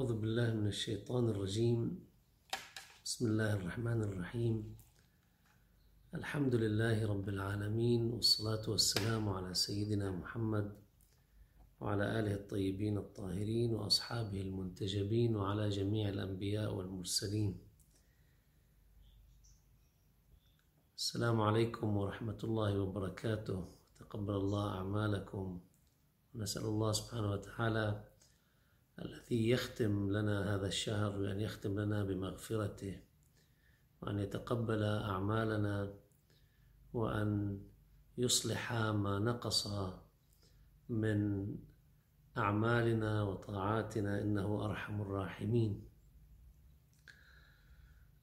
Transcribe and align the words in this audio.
أعوذ 0.00 0.16
بالله 0.20 0.48
من 0.54 0.66
الشيطان 0.66 1.28
الرجيم. 1.28 1.80
بسم 3.04 3.22
الله 3.26 3.52
الرحمن 3.52 4.00
الرحيم. 4.02 4.76
الحمد 6.14 6.54
لله 6.54 7.06
رب 7.12 7.28
العالمين 7.28 8.08
والصلاة 8.08 8.64
والسلام 8.64 9.28
على 9.28 9.52
سيدنا 9.54 10.10
محمد 10.10 10.72
وعلى 11.80 12.04
آله 12.18 12.34
الطيبين 12.34 12.98
الطاهرين 12.98 13.74
وأصحابه 13.76 14.40
المنتجبين 14.40 15.36
وعلى 15.36 15.68
جميع 15.68 16.08
الأنبياء 16.08 16.74
والمرسلين. 16.74 17.60
السلام 20.96 21.40
عليكم 21.40 21.96
ورحمة 21.96 22.40
الله 22.44 22.80
وبركاته. 22.80 23.68
تقبل 24.00 24.34
الله 24.34 24.64
أعمالكم. 24.70 25.60
ونسأل 26.34 26.64
الله 26.64 26.92
سبحانه 26.92 27.30
وتعالى 27.30 28.09
الذي 29.04 29.50
يختم 29.50 30.10
لنا 30.10 30.54
هذا 30.54 30.66
الشهر 30.66 31.18
بأن 31.18 31.40
يختم 31.40 31.80
لنا 31.80 32.04
بمغفرته 32.04 33.00
وأن 34.00 34.18
يتقبل 34.18 34.82
أعمالنا 34.82 35.94
وأن 36.92 37.60
يصلح 38.18 38.72
ما 38.72 39.18
نقص 39.18 39.68
من 40.88 41.48
أعمالنا 42.38 43.22
وطاعاتنا 43.22 44.22
إنه 44.22 44.64
أرحم 44.64 45.02
الراحمين. 45.02 45.88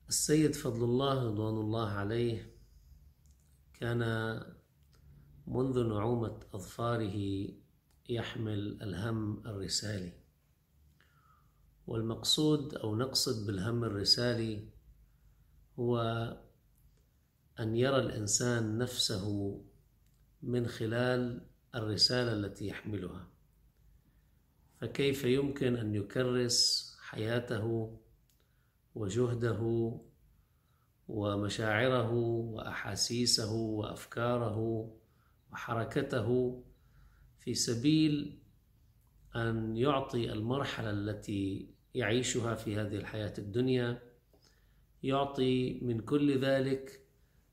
السيد 0.09 0.55
فضل 0.55 0.83
الله 0.83 1.27
رضوان 1.27 1.57
الله 1.57 1.89
عليه 1.89 2.55
كان 3.73 4.01
منذ 5.47 5.83
نعومة 5.87 6.39
أظفاره 6.53 7.47
يحمل 8.09 8.81
الهم 8.81 9.47
الرسالي. 9.47 10.26
والمقصود 11.87 12.73
أو 12.75 12.95
نقصد 12.95 13.47
بالهم 13.47 13.83
الرسالي 13.83 14.67
هو 15.79 15.97
أن 17.59 17.75
يرى 17.75 17.99
الإنسان 17.99 18.77
نفسه 18.77 19.57
من 20.43 20.67
خلال 20.67 21.47
الرسالة 21.75 22.33
التي 22.33 22.67
يحملها. 22.67 23.27
فكيف 24.81 25.23
يمكن 25.23 25.75
أن 25.75 25.95
يكرس 25.95 26.87
حياته 27.01 27.97
وجهده 28.95 29.91
ومشاعره 31.07 32.11
وأحاسيسه 32.13 33.53
وأفكاره 33.53 34.89
وحركته 35.51 36.63
في 37.39 37.53
سبيل 37.53 38.39
أن 39.35 39.77
يعطي 39.77 40.31
المرحلة 40.31 40.89
التي 40.89 41.76
يعيشها 41.97 42.55
في 42.55 42.75
هذه 42.75 42.95
الحياة 42.95 43.33
الدنيا 43.37 44.01
يعطي 45.03 45.79
من 45.79 45.99
كل 45.99 46.41
ذلك 46.41 47.01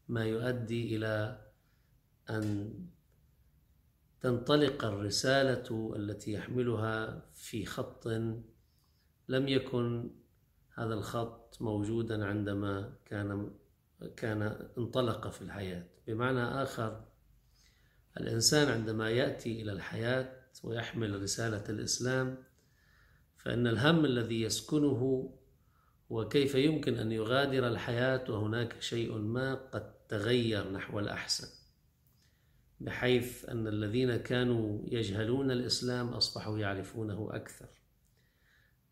ما 0.09 0.25
يؤدي 0.25 0.97
إلى 0.97 1.41
أن 2.31 2.75
تنطلق 4.21 4.85
الرسالة 4.85 5.95
التي 5.97 6.33
يحملها 6.33 7.27
في 7.35 7.67
خط 7.67 8.07
لم 9.29 9.49
يكن 9.49 10.11
هذا 10.75 10.95
الخط 10.95 11.63
موجودا 11.63 12.25
عندما 12.25 12.95
كان 13.05 13.51
كان 14.17 14.43
انطلق 14.79 15.29
في 15.29 15.43
الحياة. 15.43 15.87
بمعنى 16.07 16.43
آخر 16.43 17.05
الإنسان 18.21 18.69
عندما 18.69 19.11
يأتي 19.11 19.63
إلى 19.63 19.73
الحياة 19.73 20.33
ويحمل 20.65 21.23
رسالة 21.23 21.65
الإسلام 21.69 22.39
فإن 23.45 23.67
الهم 23.67 24.05
الذي 24.05 24.43
يسكنه 24.43 25.33
وكيف 26.11 26.55
يمكن 26.55 26.99
أن 26.99 27.13
يغادر 27.13 27.69
الحياة 27.69 28.25
وهناك 28.31 28.83
شيء 28.83 29.13
ما 29.19 29.55
قد 29.55 29.93
تغير 30.09 30.73
نحو 30.73 30.99
الأحسن 30.99 31.49
بحيث 32.81 33.49
أن 33.49 33.67
الذين 33.67 34.17
كانوا 34.17 34.79
يجهلون 34.89 35.51
الإسلام 35.51 36.09
أصبحوا 36.09 36.59
يعرفونه 36.59 37.29
أكثر. 37.33 37.69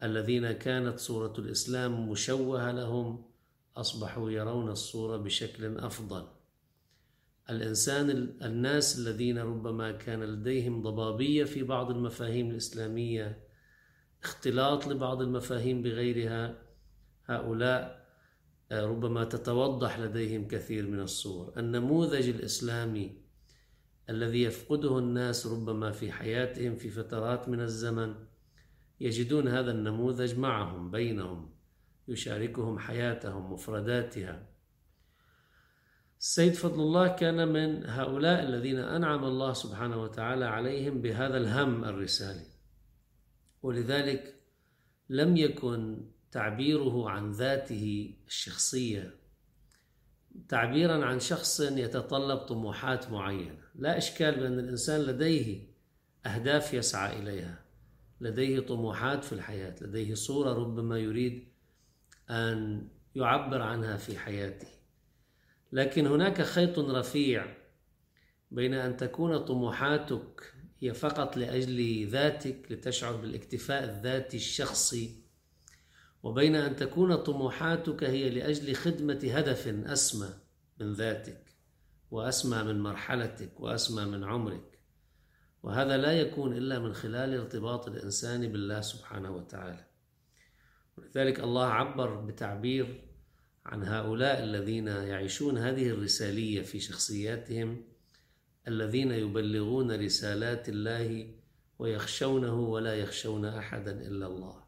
الذين 0.02 0.52
كانت 0.52 0.98
صورة 0.98 1.34
الإسلام 1.38 2.08
مشوهة 2.08 2.72
لهم 2.72 3.24
أصبحوا 3.76 4.30
يرون 4.30 4.70
الصورة 4.70 5.16
بشكل 5.16 5.78
أفضل. 5.78 6.26
الإنسان 7.50 8.10
الناس 8.42 8.98
الذين 8.98 9.38
ربما 9.38 9.92
كان 9.92 10.22
لديهم 10.22 10.82
ضبابية 10.82 11.44
في 11.44 11.62
بعض 11.62 11.90
المفاهيم 11.90 12.50
الإسلامية 12.50 13.51
اختلاط 14.24 14.86
لبعض 14.86 15.22
المفاهيم 15.22 15.82
بغيرها. 15.82 16.62
هؤلاء 17.26 18.02
ربما 18.72 19.24
تتوضح 19.24 19.98
لديهم 19.98 20.48
كثير 20.48 20.86
من 20.86 21.00
الصور. 21.00 21.52
النموذج 21.56 22.28
الإسلامي 22.28 23.22
الذي 24.10 24.42
يفقده 24.42 24.98
الناس 24.98 25.46
ربما 25.46 25.92
في 25.92 26.12
حياتهم 26.12 26.76
في 26.76 26.90
فترات 26.90 27.48
من 27.48 27.60
الزمن 27.60 28.14
يجدون 29.00 29.48
هذا 29.48 29.70
النموذج 29.70 30.38
معهم 30.38 30.90
بينهم 30.90 31.54
يشاركهم 32.08 32.78
حياتهم 32.78 33.52
مفرداتها. 33.52 34.48
السيد 36.20 36.52
فضل 36.54 36.80
الله 36.80 37.08
كان 37.08 37.48
من 37.48 37.86
هؤلاء 37.86 38.42
الذين 38.42 38.78
أنعم 38.78 39.24
الله 39.24 39.52
سبحانه 39.52 40.02
وتعالى 40.02 40.44
عليهم 40.44 41.02
بهذا 41.02 41.36
الهم 41.36 41.84
الرسالي. 41.84 42.51
ولذلك 43.62 44.34
لم 45.08 45.36
يكن 45.36 46.06
تعبيره 46.32 47.10
عن 47.10 47.30
ذاته 47.30 48.14
الشخصية. 48.26 49.14
تعبيرا 50.48 51.04
عن 51.04 51.20
شخص 51.20 51.60
يتطلب 51.60 52.38
طموحات 52.38 53.10
معينة. 53.10 53.58
لا 53.74 53.98
إشكال 53.98 54.40
بأن 54.40 54.58
الإنسان 54.58 55.00
لديه 55.00 55.66
أهداف 56.26 56.74
يسعى 56.74 57.18
إليها. 57.18 57.64
لديه 58.20 58.60
طموحات 58.60 59.24
في 59.24 59.32
الحياة. 59.32 59.74
لديه 59.80 60.14
صورة 60.14 60.52
ربما 60.52 60.98
يريد 60.98 61.48
أن 62.30 62.88
يعبر 63.14 63.62
عنها 63.62 63.96
في 63.96 64.18
حياته. 64.18 64.68
لكن 65.72 66.06
هناك 66.06 66.42
خيط 66.42 66.78
رفيع 66.78 67.56
بين 68.50 68.74
أن 68.74 68.96
تكون 68.96 69.38
طموحاتك 69.38 70.51
هي 70.82 70.94
فقط 70.94 71.36
لأجل 71.36 72.06
ذاتك 72.06 72.72
لتشعر 72.72 73.16
بالاكتفاء 73.16 73.84
الذاتي 73.84 74.36
الشخصي. 74.36 75.22
وبين 76.22 76.56
أن 76.56 76.76
تكون 76.76 77.16
طموحاتك 77.16 78.04
هي 78.04 78.30
لأجل 78.30 78.74
خدمة 78.74 79.20
هدف 79.24 79.68
أسمى 79.68 80.28
من 80.80 80.92
ذاتك 80.92 81.44
وأسمى 82.10 82.62
من 82.62 82.80
مرحلتك 82.80 83.60
وأسمى 83.60 84.04
من 84.04 84.24
عمرك. 84.24 84.78
وهذا 85.62 85.96
لا 85.96 86.12
يكون 86.12 86.56
إلا 86.56 86.78
من 86.78 86.92
خلال 86.92 87.34
ارتباط 87.34 87.88
الإنسان 87.88 88.52
بالله 88.52 88.80
سبحانه 88.80 89.30
وتعالى. 89.30 89.84
ولذلك 90.96 91.40
الله 91.40 91.66
عبر 91.66 92.14
بتعبير 92.14 93.08
عن 93.66 93.82
هؤلاء 93.82 94.44
الذين 94.44 94.86
يعيشون 94.86 95.58
هذه 95.58 95.88
الرسالية 95.88 96.62
في 96.62 96.80
شخصياتهم 96.80 97.91
الذين 98.68 99.10
يبلغون 99.10 100.04
رسالات 100.04 100.68
الله 100.68 101.34
ويخشونه 101.78 102.60
ولا 102.60 102.94
يخشون 102.94 103.44
أحدا 103.44 103.92
إلا 103.92 104.26
الله. 104.26 104.64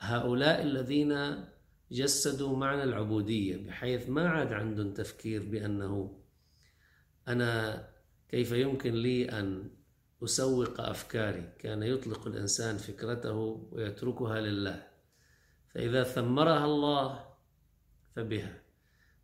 هؤلاء 0.00 0.62
الذين 0.62 1.44
جسدوا 1.92 2.56
معنى 2.56 2.82
العبودية 2.82 3.56
بحيث 3.56 4.08
ما 4.08 4.28
عاد 4.28 4.52
عندهم 4.52 4.94
تفكير 4.94 5.42
بأنه 5.42 6.22
أنا 7.28 7.88
كيف 8.28 8.52
يمكن 8.52 8.94
لي 8.94 9.24
أن 9.24 9.70
أسوق 10.24 10.80
أفكاري؟ 10.80 11.52
كان 11.58 11.82
يطلق 11.82 12.26
الإنسان 12.26 12.76
فكرته 12.76 13.68
ويتركها 13.72 14.40
لله. 14.40 14.86
فإذا 15.74 16.02
ثمرها 16.02 16.64
الله 16.64 17.24
فبها 18.16 18.62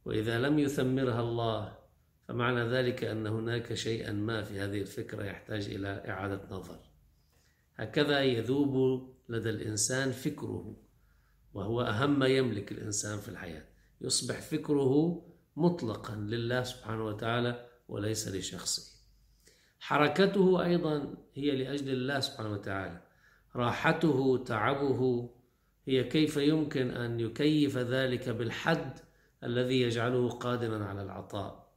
وإذا 0.05 0.39
لم 0.39 0.59
يثمرها 0.59 1.21
الله 1.21 1.78
فمعنى 2.29 2.65
ذلك 2.65 3.05
أن 3.05 3.27
هناك 3.27 3.75
شيئا 3.75 4.13
ما 4.13 4.43
في 4.43 4.61
هذه 4.61 4.81
الفكرة 4.81 5.25
يحتاج 5.25 5.65
إلى 5.67 5.89
إعادة 6.09 6.41
نظر. 6.51 6.79
هكذا 7.77 8.21
يذوب 8.21 9.05
لدى 9.29 9.51
الإنسان 9.51 10.13
فكره 10.13 10.77
وهو 11.55 11.83
أهم 11.83 12.19
ما 12.19 12.27
يملك 12.27 12.73
الإنسان 12.73 13.19
في 13.19 13.29
الحياة. 13.29 13.65
يصبح 14.01 14.41
فكره 14.41 15.23
مطلقا 15.57 16.15
لله 16.15 16.63
سبحانه 16.63 17.05
وتعالى 17.07 17.67
وليس 17.89 18.29
لشخصه. 18.29 18.99
حركته 19.81 20.65
أيضا 20.65 21.15
هي 21.35 21.51
لأجل 21.51 21.93
الله 21.93 22.21
سبحانه 22.21 22.53
وتعالى. 22.53 23.03
راحته 23.57 24.45
تعبه 24.47 25.31
هي 25.87 26.05
كيف 26.05 26.37
يمكن 26.37 26.91
أن 26.91 27.21
يكيف 27.21 27.79
ذلك 27.79 28.29
بالحد 28.29 28.99
الذي 29.45 29.81
يجعله 29.81 30.29
قادرا 30.29 30.85
على 30.85 31.03
العطاء. 31.03 31.68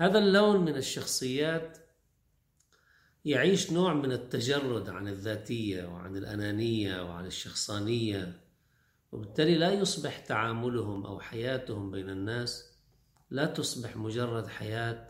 هذا 0.00 0.18
اللون 0.18 0.60
من 0.60 0.76
الشخصيات 0.76 1.78
يعيش 3.24 3.72
نوع 3.72 3.94
من 3.94 4.12
التجرد 4.12 4.88
عن 4.88 5.08
الذاتية 5.08 5.84
وعن 5.84 6.16
الأنانية 6.16 7.02
وعن 7.02 7.26
الشخصانية 7.26 8.40
وبالتالي 9.12 9.54
لا 9.54 9.72
يصبح 9.72 10.18
تعاملهم 10.18 11.06
أو 11.06 11.20
حياتهم 11.20 11.90
بين 11.90 12.10
الناس 12.10 12.72
لا 13.30 13.46
تصبح 13.46 13.96
مجرد 13.96 14.46
حياة 14.46 15.08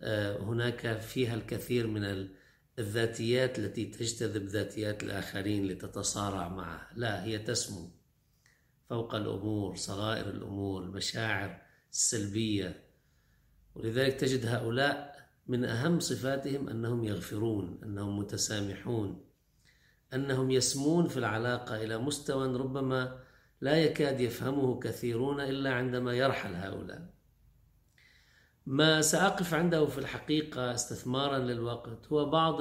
آه، 0.00 0.38
هناك 0.38 1.00
فيها 1.00 1.34
الكثير 1.34 1.86
من 1.86 2.28
الذاتيات 2.78 3.58
التي 3.58 3.84
تجتذب 3.84 4.46
ذاتيات 4.46 5.02
الآخرين 5.02 5.66
لتتصارع 5.66 6.48
معها. 6.48 6.90
لا 6.96 7.24
هي 7.24 7.38
تسمو 7.38 7.90
فوق 8.88 9.14
الأمور 9.14 9.76
صغائر 9.76 10.30
الأمور 10.30 10.82
المشاعر 10.82 11.62
السلبية 11.92 12.81
ولذلك 13.74 14.14
تجد 14.14 14.46
هؤلاء 14.46 15.12
من 15.46 15.64
أهم 15.64 16.00
صفاتهم 16.00 16.68
أنهم 16.68 17.04
يغفرون 17.04 17.80
أنهم 17.84 18.18
متسامحون 18.18 19.24
أنهم 20.14 20.50
يسمون 20.50 21.08
في 21.08 21.16
العلاقة 21.16 21.82
إلى 21.82 21.98
مستوى 21.98 22.56
ربما 22.56 23.18
لا 23.60 23.76
يكاد 23.76 24.20
يفهمه 24.20 24.80
كثيرون 24.80 25.40
إلا 25.40 25.74
عندما 25.74 26.14
يرحل 26.14 26.54
هؤلاء. 26.54 27.12
ما 28.66 29.00
سأقف 29.00 29.54
عنده 29.54 29.86
في 29.86 29.98
الحقيقة 29.98 30.74
استثمارا 30.74 31.38
للوقت 31.38 32.06
هو 32.12 32.30
بعض 32.30 32.60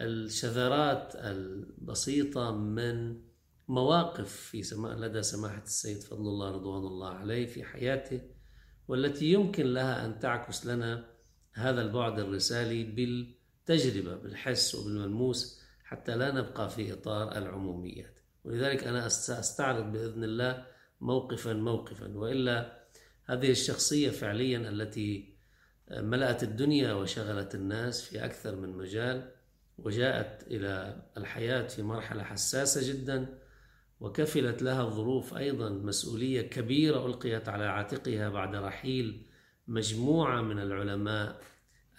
الشذرات 0.00 1.16
البسيطة 1.16 2.52
من 2.56 3.20
مواقف 3.68 4.36
في 4.36 4.62
سماء 4.62 4.96
لدى 4.96 5.22
سماحة 5.22 5.62
السيد 5.62 6.02
فضل 6.02 6.20
الله 6.20 6.50
رضوان 6.50 6.82
الله 6.82 7.08
عليه 7.08 7.46
في 7.46 7.64
حياته 7.64 8.20
والتي 8.88 9.32
يمكن 9.32 9.66
لها 9.66 10.04
أن 10.04 10.18
تعكس 10.18 10.66
لنا 10.66 11.04
هذا 11.52 11.82
البعد 11.82 12.18
الرسالي 12.18 12.84
بالتجربة 12.84 14.16
بالحس 14.16 14.74
وبالملموس 14.74 15.60
حتى 15.84 16.16
لا 16.16 16.32
نبقى 16.32 16.70
في 16.70 16.92
إطار 16.92 17.36
العموميات. 17.36 18.14
ولذلك 18.44 18.84
أنا 18.84 19.08
سأستعرض 19.08 19.92
بإذن 19.92 20.24
الله 20.24 20.66
موقفا 21.00 21.52
موقفا 21.52 22.08
وإلا 22.18 22.78
هذه 23.24 23.50
الشخصية 23.50 24.10
فعليا 24.10 24.58
التي 24.58 25.38
ملأت 25.90 26.42
الدنيا 26.42 26.92
وشغلت 26.92 27.54
الناس 27.54 28.02
في 28.02 28.24
أكثر 28.24 28.56
من 28.56 28.68
مجال 28.68 29.32
وجاءت 29.78 30.42
إلى 30.46 31.02
الحياة 31.16 31.66
في 31.66 31.82
مرحلة 31.82 32.22
حساسة 32.22 32.92
جدا 32.92 33.38
وكفلت 34.00 34.62
لها 34.62 34.82
الظروف 34.82 35.34
أيضا 35.34 35.68
مسؤولية 35.68 36.42
كبيرة 36.42 37.06
ألقيت 37.06 37.48
على 37.48 37.64
عاتقها 37.64 38.28
بعد 38.28 38.56
رحيل 38.56 39.26
مجموعة 39.68 40.42
من 40.42 40.58
العلماء 40.58 41.40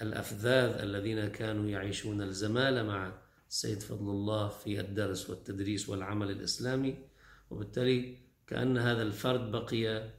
الأفذاذ 0.01 0.81
الذين 0.81 1.27
كانوا 1.27 1.69
يعيشون 1.69 2.21
الزمالة 2.21 2.83
مع 2.83 3.13
السيد 3.49 3.81
فضل 3.81 4.09
الله 4.09 4.47
في 4.49 4.79
الدرس 4.79 5.29
والتدريس 5.29 5.89
والعمل 5.89 6.31
الإسلامي. 6.31 6.97
وبالتالي 7.49 8.17
كأن 8.47 8.77
هذا 8.77 9.01
الفرد 9.01 9.51
بقي 9.51 10.09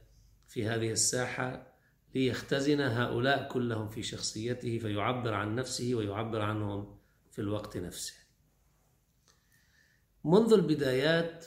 في 0.47 0.67
هذه 0.67 0.91
الساحة 0.91 1.67
ليختزن 2.15 2.81
هؤلاء 2.81 3.47
كلهم 3.47 3.87
في 3.87 4.03
شخصيته 4.03 4.77
فيعبر 4.77 5.33
عن 5.33 5.55
نفسه 5.55 5.95
ويعبر 5.95 6.41
عنهم 6.41 6.97
في 7.31 7.39
الوقت 7.39 7.77
نفسه. 7.77 8.13
منذ 10.25 10.53
البدايات 10.53 11.45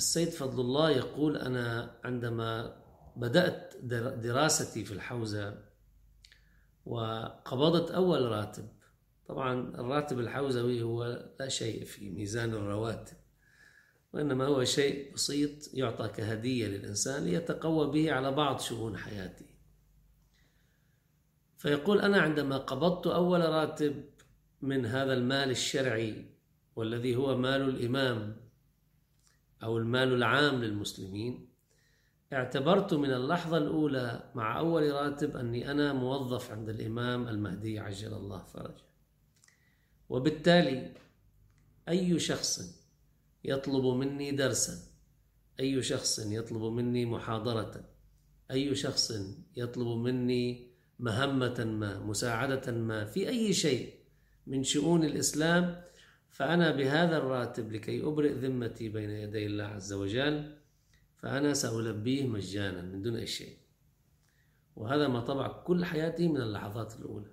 السيد 0.00 0.28
فضل 0.28 0.60
الله 0.60 0.90
يقول 0.90 1.36
أنا 1.36 1.96
عندما 2.04 2.76
بدأت 3.16 3.74
دراستي 4.22 4.84
في 4.84 4.92
الحوزة 4.92 5.58
وقبضت 6.86 7.90
أول 7.90 8.22
راتب 8.22 8.68
طبعا 9.28 9.74
الراتب 9.74 10.20
الحوزوي 10.20 10.82
هو 10.82 11.28
لا 11.40 11.48
شيء 11.48 11.84
في 11.84 12.10
ميزان 12.10 12.50
الرواتب 12.50 13.16
وإنما 14.12 14.46
هو 14.46 14.64
شيء 14.64 15.14
بسيط 15.14 15.74
يعطى 15.74 16.08
كهدية 16.08 16.66
للإنسان 16.66 17.24
ليتقوى 17.24 17.90
به 17.90 18.12
على 18.12 18.32
بعض 18.32 18.60
شؤون 18.60 18.96
حياته. 18.96 19.46
فيقول 21.58 22.00
أنا 22.00 22.20
عندما 22.20 22.58
قبضت 22.58 23.06
أول 23.06 23.40
راتب 23.40 24.04
من 24.62 24.86
هذا 24.86 25.12
المال 25.12 25.50
الشرعي 25.50 26.26
والذي 26.76 27.16
هو 27.16 27.36
مال 27.36 27.60
الإمام 27.60 28.49
أو 29.62 29.78
المال 29.78 30.12
العام 30.12 30.64
للمسلمين 30.64 31.48
اعتبرت 32.32 32.94
من 32.94 33.12
اللحظة 33.12 33.56
الأولى 33.56 34.30
مع 34.34 34.58
أول 34.58 34.92
راتب 34.92 35.36
أني 35.36 35.70
أنا 35.70 35.92
موظف 35.92 36.50
عند 36.50 36.68
الإمام 36.68 37.28
المهدي 37.28 37.78
عجل 37.78 38.14
الله 38.14 38.44
فرجه. 38.44 38.84
وبالتالي 40.08 40.92
أي 41.88 42.18
شخص 42.18 42.80
يطلب 43.44 43.84
مني 43.84 44.30
درسا 44.30 44.90
أي 45.60 45.82
شخص 45.82 46.18
يطلب 46.18 46.62
مني 46.62 47.06
محاضرة 47.06 47.84
أي 48.50 48.74
شخص 48.74 49.12
يطلب 49.56 49.86
مني 49.86 50.70
مهمة 50.98 51.64
ما 51.64 51.98
مساعدة 51.98 52.72
ما 52.72 53.04
في 53.04 53.28
أي 53.28 53.52
شيء 53.52 53.94
من 54.46 54.64
شؤون 54.64 55.04
الإسلام 55.04 55.82
فأنا 56.30 56.70
بهذا 56.70 57.16
الراتب 57.16 57.72
لكي 57.72 58.02
أبرئ 58.04 58.32
ذمتي 58.32 58.88
بين 58.88 59.10
يدي 59.10 59.46
الله 59.46 59.64
عز 59.64 59.92
وجل 59.92 60.56
فأنا 61.16 61.54
سألبيه 61.54 62.26
مجانا 62.26 62.82
من 62.82 63.02
دون 63.02 63.16
أي 63.16 63.26
شيء. 63.26 63.56
وهذا 64.76 65.08
ما 65.08 65.20
طبع 65.20 65.48
كل 65.48 65.84
حياتي 65.84 66.28
من 66.28 66.40
اللحظات 66.40 67.00
الأولى. 67.00 67.30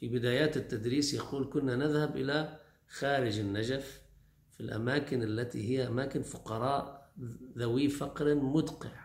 في 0.00 0.08
بدايات 0.08 0.56
التدريس 0.56 1.14
يقول 1.14 1.50
كنا 1.52 1.76
نذهب 1.76 2.16
إلى 2.16 2.60
خارج 2.88 3.38
النجف 3.38 4.02
في 4.50 4.60
الأماكن 4.60 5.22
التي 5.22 5.70
هي 5.70 5.86
أماكن 5.86 6.22
فقراء 6.22 7.12
ذوي 7.58 7.88
فقر 7.88 8.34
مدقع. 8.34 9.04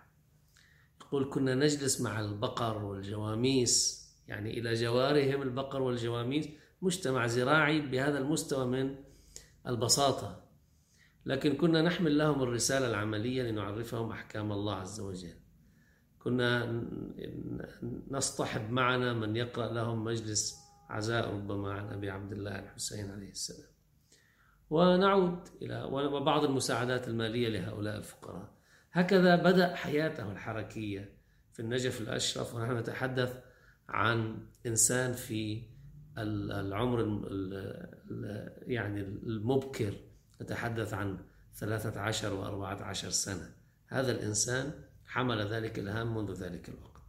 يقول 1.02 1.30
كنا 1.30 1.56
نجلس 1.56 2.02
مع 2.02 2.20
البقر 2.20 2.84
والجواميس 2.84 4.00
يعني 4.28 4.60
إلى 4.60 4.74
جوارهم 4.74 5.42
البقر 5.42 5.82
والجواميس 5.82 6.48
مجتمع 6.82 7.28
زراعي 7.28 7.82
بهذا 7.82 8.18
المستوى 8.18 8.66
من 8.66 8.96
البساطة. 9.70 10.44
لكن 11.26 11.56
كنا 11.56 11.82
نحمل 11.82 12.18
لهم 12.18 12.44
الرسالة 12.44 12.90
العملية 12.90 13.44
لنعرفهم 13.44 14.12
أحكام 14.12 14.52
الله 14.52 14.76
عز 14.76 15.00
وجل. 15.00 15.34
كنا 16.20 16.84
نصطحب 18.12 18.72
معنا 18.72 19.14
من 19.14 19.36
يقرأ 19.36 19.74
لهم 19.74 20.04
مجلس 20.04 20.56
عزاء 20.90 21.34
ربما 21.34 21.74
عن 21.74 21.94
أبي 21.94 22.10
عبد 22.10 22.32
الله 22.32 22.60
الحسين 22.60 23.12
عليه 23.12 23.32
السلام. 23.32 23.70
ونعود 24.70 25.40
إلى 25.62 25.84
وبعض 25.84 26.44
المساعدات 26.44 27.08
المالية 27.08 27.50
لهؤلاء 27.50 27.98
الفقراء. 27.98 28.54
هكذا 28.92 29.36
بدأ 29.36 29.76
حياته 29.76 30.32
الحركية 30.32 31.14
في 31.54 31.60
النجف 31.60 32.02
الأشرف. 32.02 32.56
ونحن 32.56 32.78
نتحدث 32.78 33.44
عن 33.90 34.48
إنسان 34.66 35.14
في 35.14 35.64
العمر 36.18 37.00
يعني 38.62 39.02
المبكر 39.02 39.94
نتحدث 40.42 40.94
عن 40.94 41.18
13 41.54 42.34
و 42.34 42.46
14 42.46 43.10
سنة. 43.10 43.54
هذا 43.88 44.12
الإنسان 44.12 44.74
حمل 45.06 45.48
ذلك 45.48 45.80
الهم 45.80 46.18
منذ 46.18 46.34
ذلك 46.34 46.70
الوقت. 46.70 47.02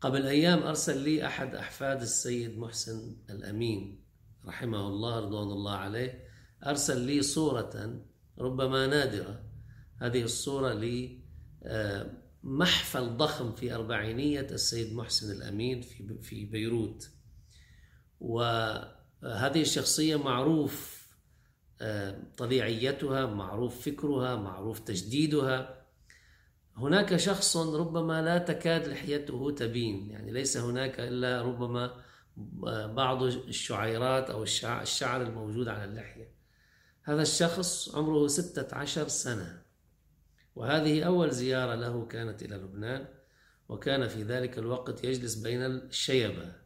قبل 0.00 0.26
أيام 0.26 0.62
أرسل 0.62 0.98
لي 0.98 1.26
أحد 1.26 1.54
أحفاد 1.54 2.00
السيد 2.00 2.58
محسن 2.58 3.16
الأمين 3.30 4.04
رحمه 4.46 4.88
الله 4.88 5.20
رضوان 5.20 5.50
الله 5.50 5.76
عليه 5.76 6.24
أرسل 6.66 7.00
لي 7.00 7.22
صورة 7.22 8.00
ربما 8.38 8.86
نادرة. 8.86 9.42
هذه 9.96 10.22
الصورة 10.22 10.72
لي 10.72 11.20
آه، 11.62 12.10
محفل 12.42 13.16
ضخم 13.16 13.52
في 13.52 13.74
أربعينية 13.74 14.40
السيد 14.40 14.94
محسن 14.94 15.32
الأمين 15.32 15.82
في 16.22 16.44
بيروت. 16.44 17.10
وهذه 18.20 19.60
الشخصية 19.60 20.16
معروف 20.16 21.00
آه، 21.82 22.22
طبيعيتها 22.36 23.26
معروف 23.26 23.84
فكرها 23.84 24.36
معروف 24.36 24.78
تجديدها. 24.78 25.86
هناك 26.76 27.16
شخص 27.16 27.56
ربما 27.56 28.22
لا 28.22 28.38
تكاد 28.38 28.88
لحيته 28.88 29.50
تبين 29.50 30.10
يعني 30.10 30.32
ليس 30.32 30.56
هناك 30.56 31.00
إلا 31.00 31.42
ربما 31.42 32.04
بعض 32.86 33.22
الشعيرات 33.22 34.30
أو 34.30 34.42
الشعر 34.42 35.22
الموجود 35.22 35.68
على 35.68 35.84
اللحية. 35.84 36.34
هذا 37.02 37.22
الشخص 37.22 37.94
عمره 37.94 38.26
ستة 38.26 38.76
عشر 38.76 39.08
سنة 39.08 39.62
وهذه 40.56 41.02
أول 41.02 41.30
زيارة 41.30 41.74
له 41.74 42.06
كانت 42.06 42.42
إلى 42.42 42.56
لبنان 42.56 43.08
وكان 43.68 44.08
في 44.08 44.22
ذلك 44.22 44.58
الوقت 44.58 45.04
يجلس 45.04 45.34
بين 45.34 45.62
الشيبة. 45.62 46.59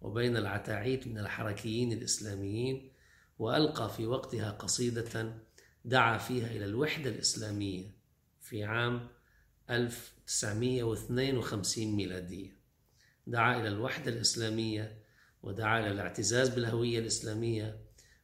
وبين 0.00 0.36
العتاعيت 0.36 1.06
من 1.06 1.18
الحركيين 1.18 1.92
الإسلاميين 1.92 2.92
وألقى 3.38 3.90
في 3.90 4.06
وقتها 4.06 4.50
قصيدة 4.50 5.34
دعا 5.84 6.18
فيها 6.18 6.46
إلى 6.46 6.64
الوحدة 6.64 7.10
الإسلامية 7.10 7.90
في 8.40 8.64
عام 8.64 9.08
1952 9.70 11.96
ميلادية. 11.96 12.58
دعا 13.26 13.60
إلى 13.60 13.68
الوحدة 13.68 14.10
الإسلامية 14.10 14.98
ودعا 15.42 15.80
إلى 15.80 15.90
الاعتزاز 15.90 16.48
بالهوية 16.48 16.98
الإسلامية 16.98 17.80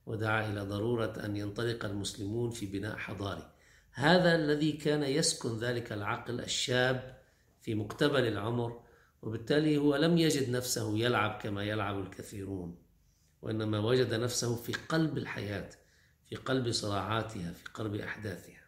ودعا 0.06 0.52
إلى 0.52 0.60
ضرورة 0.60 1.24
أن 1.24 1.36
ينطلق 1.36 1.84
المسلمون 1.84 2.50
في 2.50 2.66
بناء 2.66 2.96
حضاري. 2.96 3.50
هذا 3.92 4.34
الذي 4.34 4.72
كان 4.72 5.02
يسكن 5.02 5.58
ذلك 5.58 5.92
العقل 5.92 6.40
الشاب 6.40 7.18
في 7.62 7.74
مقتبل 7.74 8.26
العمر 8.26 8.83
وبالتالي 9.24 9.78
هو 9.78 9.96
لم 9.96 10.18
يجد 10.18 10.50
نفسه 10.50 10.98
يلعب 10.98 11.40
كما 11.42 11.64
يلعب 11.64 12.00
الكثيرون 12.00 12.76
وإنما 13.42 13.78
وجد 13.78 14.14
نفسه 14.14 14.56
في 14.56 14.72
قلب 14.72 15.18
الحياة 15.18 15.70
في 16.28 16.36
قلب 16.36 16.72
صراعاتها 16.72 17.52
في 17.52 17.64
قلب 17.74 17.94
أحداثها. 17.94 18.64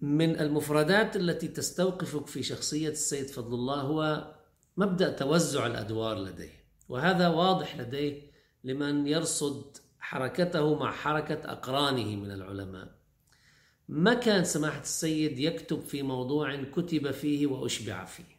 من 0.00 0.40
المفردات 0.40 1.16
التي 1.16 1.48
تستوقفك 1.48 2.26
في 2.26 2.42
شخصية 2.42 2.88
السيد 2.88 3.26
فضل 3.26 3.54
الله 3.54 3.80
هو 3.80 4.34
مبدأ 4.76 5.10
توزع 5.10 5.66
الأدوار 5.66 6.18
لديه 6.18 6.64
وهذا 6.88 7.28
واضح 7.28 7.76
لديه 7.76 8.30
لمن 8.64 9.06
يرصد 9.06 9.76
حركته 10.00 10.78
مع 10.78 10.92
حركة 10.92 11.52
أقرانه 11.52 12.16
من 12.16 12.30
العلماء. 12.30 12.96
ما 13.88 14.14
كان 14.14 14.44
سماحة 14.44 14.80
السيد 14.80 15.38
يكتب 15.38 15.80
في 15.80 16.02
موضوع 16.02 16.62
كتب 16.62 17.10
فيه 17.10 17.46
وأشبع 17.46 18.04
فيه؟ 18.04 18.35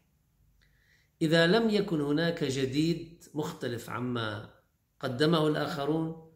إذا 1.21 1.47
لم 1.47 1.69
يكن 1.69 2.01
هناك 2.01 2.43
جديد 2.43 3.23
مختلف 3.33 3.89
عما 3.89 4.49
قدمه 4.99 5.47
الآخرون 5.47 6.31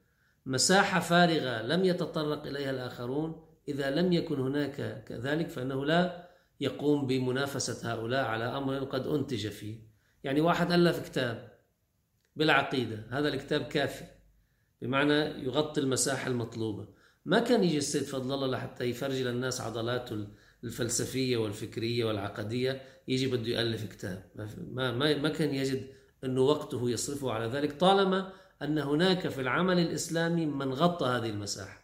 مساحة 0.45 0.99
فارغة 0.99 1.61
لم 1.61 1.85
يتطرق 1.85 2.45
إليها 2.47 2.71
الآخرون 2.71 3.45
إذا 3.67 3.91
لم 3.91 4.13
يكن 4.13 4.39
هناك 4.39 5.03
كذلك 5.03 5.49
فإنه 5.49 5.85
لا 5.85 6.29
يقوم 6.59 7.07
بمنافسة 7.07 7.93
هؤلاء 7.93 8.25
على 8.25 8.45
أمر 8.45 8.83
قد 8.83 9.07
أنتج 9.07 9.47
فيه. 9.47 9.91
يعني 10.23 10.41
واحد 10.41 10.71
ألف 10.71 11.09
كتاب 11.09 11.51
بالعقيدة 12.35 13.03
هذا 13.09 13.27
الكتاب 13.27 13.61
كافي 13.61 14.05
بمعنى 14.81 15.13
يغطي 15.43 15.81
المساحة 15.81 16.27
المطلوبة. 16.27 16.87
ما 17.25 17.39
كان 17.39 17.63
يجي 17.63 17.77
السيد 17.77 18.03
فضل 18.03 18.33
الله 18.33 18.47
لحتى 18.47 18.83
يفرج 18.83 19.21
للناس 19.21 19.61
عضلاته 19.61 20.27
الفلسفية 20.63 21.37
والفكرية 21.37 22.05
والعقدية 22.05 22.81
يجي 23.07 23.27
بده 23.27 23.47
يألف 23.47 23.85
كتاب. 23.85 24.23
ما, 24.71 24.91
ما, 24.91 25.17
ما 25.17 25.29
كان 25.29 25.55
يجد 25.55 25.87
أنه 26.23 26.41
وقته 26.41 26.89
يصرفه 26.89 27.31
على 27.31 27.47
ذلك 27.47 27.79
طالما 27.79 28.33
أن 28.61 28.77
هناك 28.77 29.27
في 29.27 29.41
العمل 29.41 29.79
الإسلامي 29.79 30.45
من 30.45 30.73
غطى 30.73 31.05
هذه 31.05 31.29
المساحة. 31.29 31.81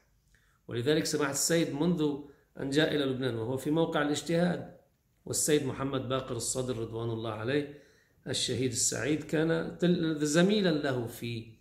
ولذلك 0.68 1.06
سماحة 1.06 1.32
السيد 1.32 1.74
منذ 1.74 2.18
أن 2.60 2.70
جاء 2.70 2.96
إلى 2.96 3.06
لبنان 3.06 3.36
وهو 3.36 3.58
في 3.58 3.72
موقع 3.72 4.02
الاجتهاد 4.02 4.78
والسيد 5.26 5.66
محمد 5.66 6.10
باقر 6.10 6.36
الصدر 6.36 6.78
رضوان 6.78 7.10
الله 7.10 7.32
عليه 7.32 7.82
الشهيد 8.28 8.72
السعيد 8.72 9.24
كان 9.24 9.78
زميلا 10.22 10.70
له 10.70 11.08
في 11.08 11.58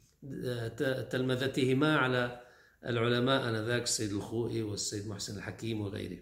تلمذتهما 1.10 1.96
على 1.96 2.40
العلماء 2.86 3.48
آنذاك 3.48 3.82
السيد 3.82 4.12
الخوئي 4.12 4.62
والسيد 4.62 5.08
محسن 5.08 5.38
الحكيم 5.38 5.80
وغيره. 5.80 6.18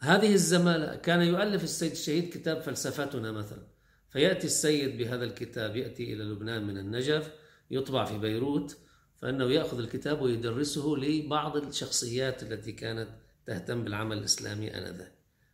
هذه 0.00 0.32
الزمالة 0.32 0.96
كان 0.96 1.22
يؤلف 1.22 1.64
السيد 1.64 1.90
الشهيد 1.90 2.30
كتاب 2.30 2.60
فلسفتنا 2.60 3.32
مثلا. 3.32 3.66
فيأتي 4.08 4.46
السيد 4.46 4.98
بهذا 4.98 5.24
الكتاب 5.24 5.76
يأتي 5.76 6.12
إلى 6.12 6.24
لبنان 6.24 6.66
من 6.66 6.78
النجف 6.78 7.30
يطبع 7.70 8.04
في 8.04 8.18
بيروت 8.18 8.76
فإنه 9.16 9.44
يأخذ 9.44 9.78
الكتاب 9.78 10.22
ويدرسه 10.22 10.94
لبعض 10.98 11.56
الشخصيات 11.56 12.42
التي 12.42 12.72
كانت 12.72 13.08
تهتم 13.46 13.84
بالعمل 13.84 14.18
الإسلامي 14.18 14.74
آنذاك. 14.74 15.12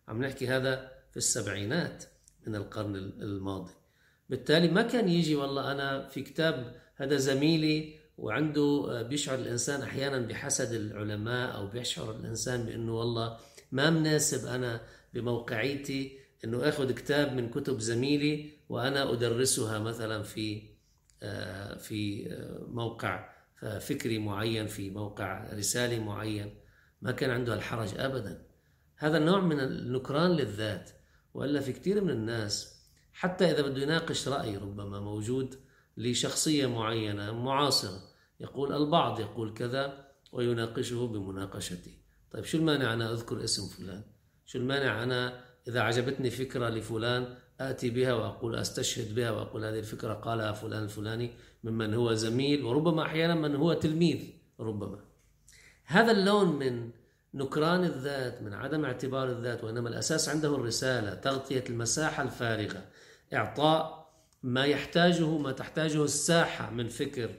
عم 0.08 0.24
نحكي 0.24 0.48
هذا 0.48 0.92
في 1.10 1.16
السبعينات 1.16 2.04
من 2.46 2.54
القرن 2.56 2.96
الماضي. 2.96 3.72
بالتالي 4.30 4.68
ما 4.68 4.82
كان 4.82 5.08
يجي 5.08 5.34
والله 5.34 5.72
أنا 5.72 6.08
في 6.08 6.22
كتاب 6.22 6.74
هذا 6.96 7.16
زميلي 7.16 7.94
وعنده 8.18 9.02
بيشعر 9.02 9.38
الإنسان 9.38 9.82
أحيانا 9.82 10.18
بحسد 10.18 10.72
العلماء 10.72 11.56
أو 11.56 11.66
بيشعر 11.66 12.10
الإنسان 12.16 12.64
بأنه 12.64 12.98
والله 12.98 13.38
ما 13.72 13.90
مناسب 13.90 14.46
أنا 14.46 14.80
بموقعيتي 15.14 16.18
أنه 16.44 16.68
أخذ 16.68 16.92
كتاب 16.92 17.32
من 17.32 17.50
كتب 17.50 17.78
زميلي 17.78 18.50
وأنا 18.68 19.12
أدرسها 19.12 19.78
مثلا 19.78 20.22
في 20.22 20.72
آه، 21.22 21.78
في 21.78 22.32
آه، 22.32 22.66
موقع 22.68 23.32
فكري 23.80 24.18
معين 24.18 24.66
في 24.66 24.90
موقع 24.90 25.52
رسالي 25.52 26.00
معين. 26.00 26.54
ما 27.02 27.12
كان 27.12 27.30
عنده 27.30 27.54
الحرج 27.54 27.88
أبدا. 27.96 28.46
هذا 28.96 29.18
النوع 29.18 29.40
من 29.40 29.60
النكران 29.60 30.30
للذات 30.30 30.90
وإلا 31.34 31.60
في 31.60 31.72
كثير 31.72 32.04
من 32.04 32.10
الناس 32.10 32.82
حتى 33.12 33.50
إذا 33.50 33.62
بده 33.62 33.82
يناقش 33.82 34.28
رأي 34.28 34.56
ربما 34.56 35.00
موجود 35.00 35.54
لشخصية 35.96 36.66
معينة 36.66 37.32
معاصرة 37.32 38.00
يقول 38.40 38.72
البعض 38.72 39.20
يقول 39.20 39.54
كذا 39.54 40.08
ويناقشه 40.32 41.06
بمناقشته. 41.06 42.01
طيب 42.32 42.44
شو 42.44 42.58
المانع 42.58 42.94
أنا 42.94 43.12
أذكر 43.12 43.44
اسم 43.44 43.68
فلان؟ 43.68 44.02
شو 44.46 44.58
المانع 44.58 45.02
أنا 45.02 45.40
إذا 45.68 45.80
عجبتني 45.80 46.30
فكرة 46.30 46.68
لفلان 46.68 47.34
آتي 47.60 47.90
بها 47.90 48.14
وأقول 48.14 48.56
أستشهد 48.56 49.14
بها 49.14 49.30
وأقول 49.30 49.64
هذه 49.64 49.78
الفكرة 49.78 50.14
قالها 50.14 50.52
فلان 50.52 50.82
الفلاني 50.82 51.30
ممن 51.64 51.94
هو 51.94 52.14
زميل 52.14 52.64
وربما 52.64 53.02
أحيانا 53.02 53.34
من 53.34 53.56
هو 53.56 53.72
تلميذ 53.72 54.18
ربما. 54.60 54.98
هذا 55.84 56.12
اللون 56.12 56.58
من 56.58 56.90
نكران 57.34 57.84
الذات 57.84 58.42
من 58.42 58.54
عدم 58.54 58.84
اعتبار 58.84 59.28
الذات 59.28 59.64
وإنما 59.64 59.88
الأساس 59.88 60.28
عنده 60.28 60.54
الرسالة 60.56 61.14
تغطية 61.14 61.64
المساحة 61.70 62.22
الفارغة 62.22 62.84
إعطاء 63.34 64.12
ما 64.42 64.64
يحتاجه 64.64 65.38
ما 65.38 65.52
تحتاجه 65.52 66.04
الساحة 66.04 66.70
من 66.70 66.88
فكر 66.88 67.30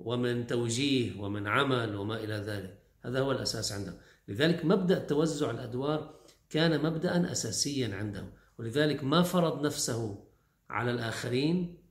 ومن 0.00 0.46
توجيه 0.46 1.20
ومن 1.20 1.46
عمل 1.46 1.96
وما 1.96 2.16
إلى 2.16 2.34
ذلك. 2.34 2.78
هذا 3.04 3.20
هو 3.20 3.32
الأساس 3.32 3.72
عنده. 3.72 3.94
لذلك 4.28 4.64
مبدأ 4.64 4.98
توزع 4.98 5.50
الأدوار 5.50 6.20
كان 6.50 6.82
مبدأ 6.82 7.32
أساسيا 7.32 7.96
عنده 7.96 8.32
ولذلك 8.58 9.04
ما 9.04 9.22
فرض 9.22 9.66
نفسه 9.66 10.24
على 10.70 10.90
الآخرين 10.90 11.82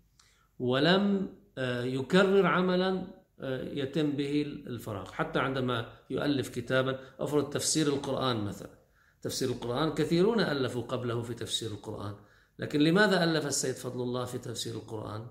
ولم 0.60 1.36
آه، 1.58 1.84
يكرر 1.84 2.46
عملا 2.46 3.08
آه، 3.39 3.63
يتم 3.63 4.12
به 4.12 4.42
الفراغ. 4.42 5.12
حتى 5.12 5.39
عندما 5.39 5.94
يؤلف 6.10 6.50
كتابا 6.50 7.00
أفرض 7.20 7.50
تفسير 7.50 7.88
القرآن 7.88 8.38
مثلا. 8.46 8.70
تفسير 9.22 9.50
القرآن 9.50 9.94
كثيرون 9.94 10.39
ألفوا 10.39 10.82
قبله 10.82 11.22
في 11.22 11.34
تفسير 11.34 11.72
القرآن. 11.72 12.15
لكن 12.60 12.80
لماذا 12.80 13.24
ألف 13.24 13.46
السيد 13.46 13.75
فضل 13.75 14.01
الله 14.01 14.25
في 14.25 14.38
تفسير 14.38 14.75
القرآن؟ 14.75 15.27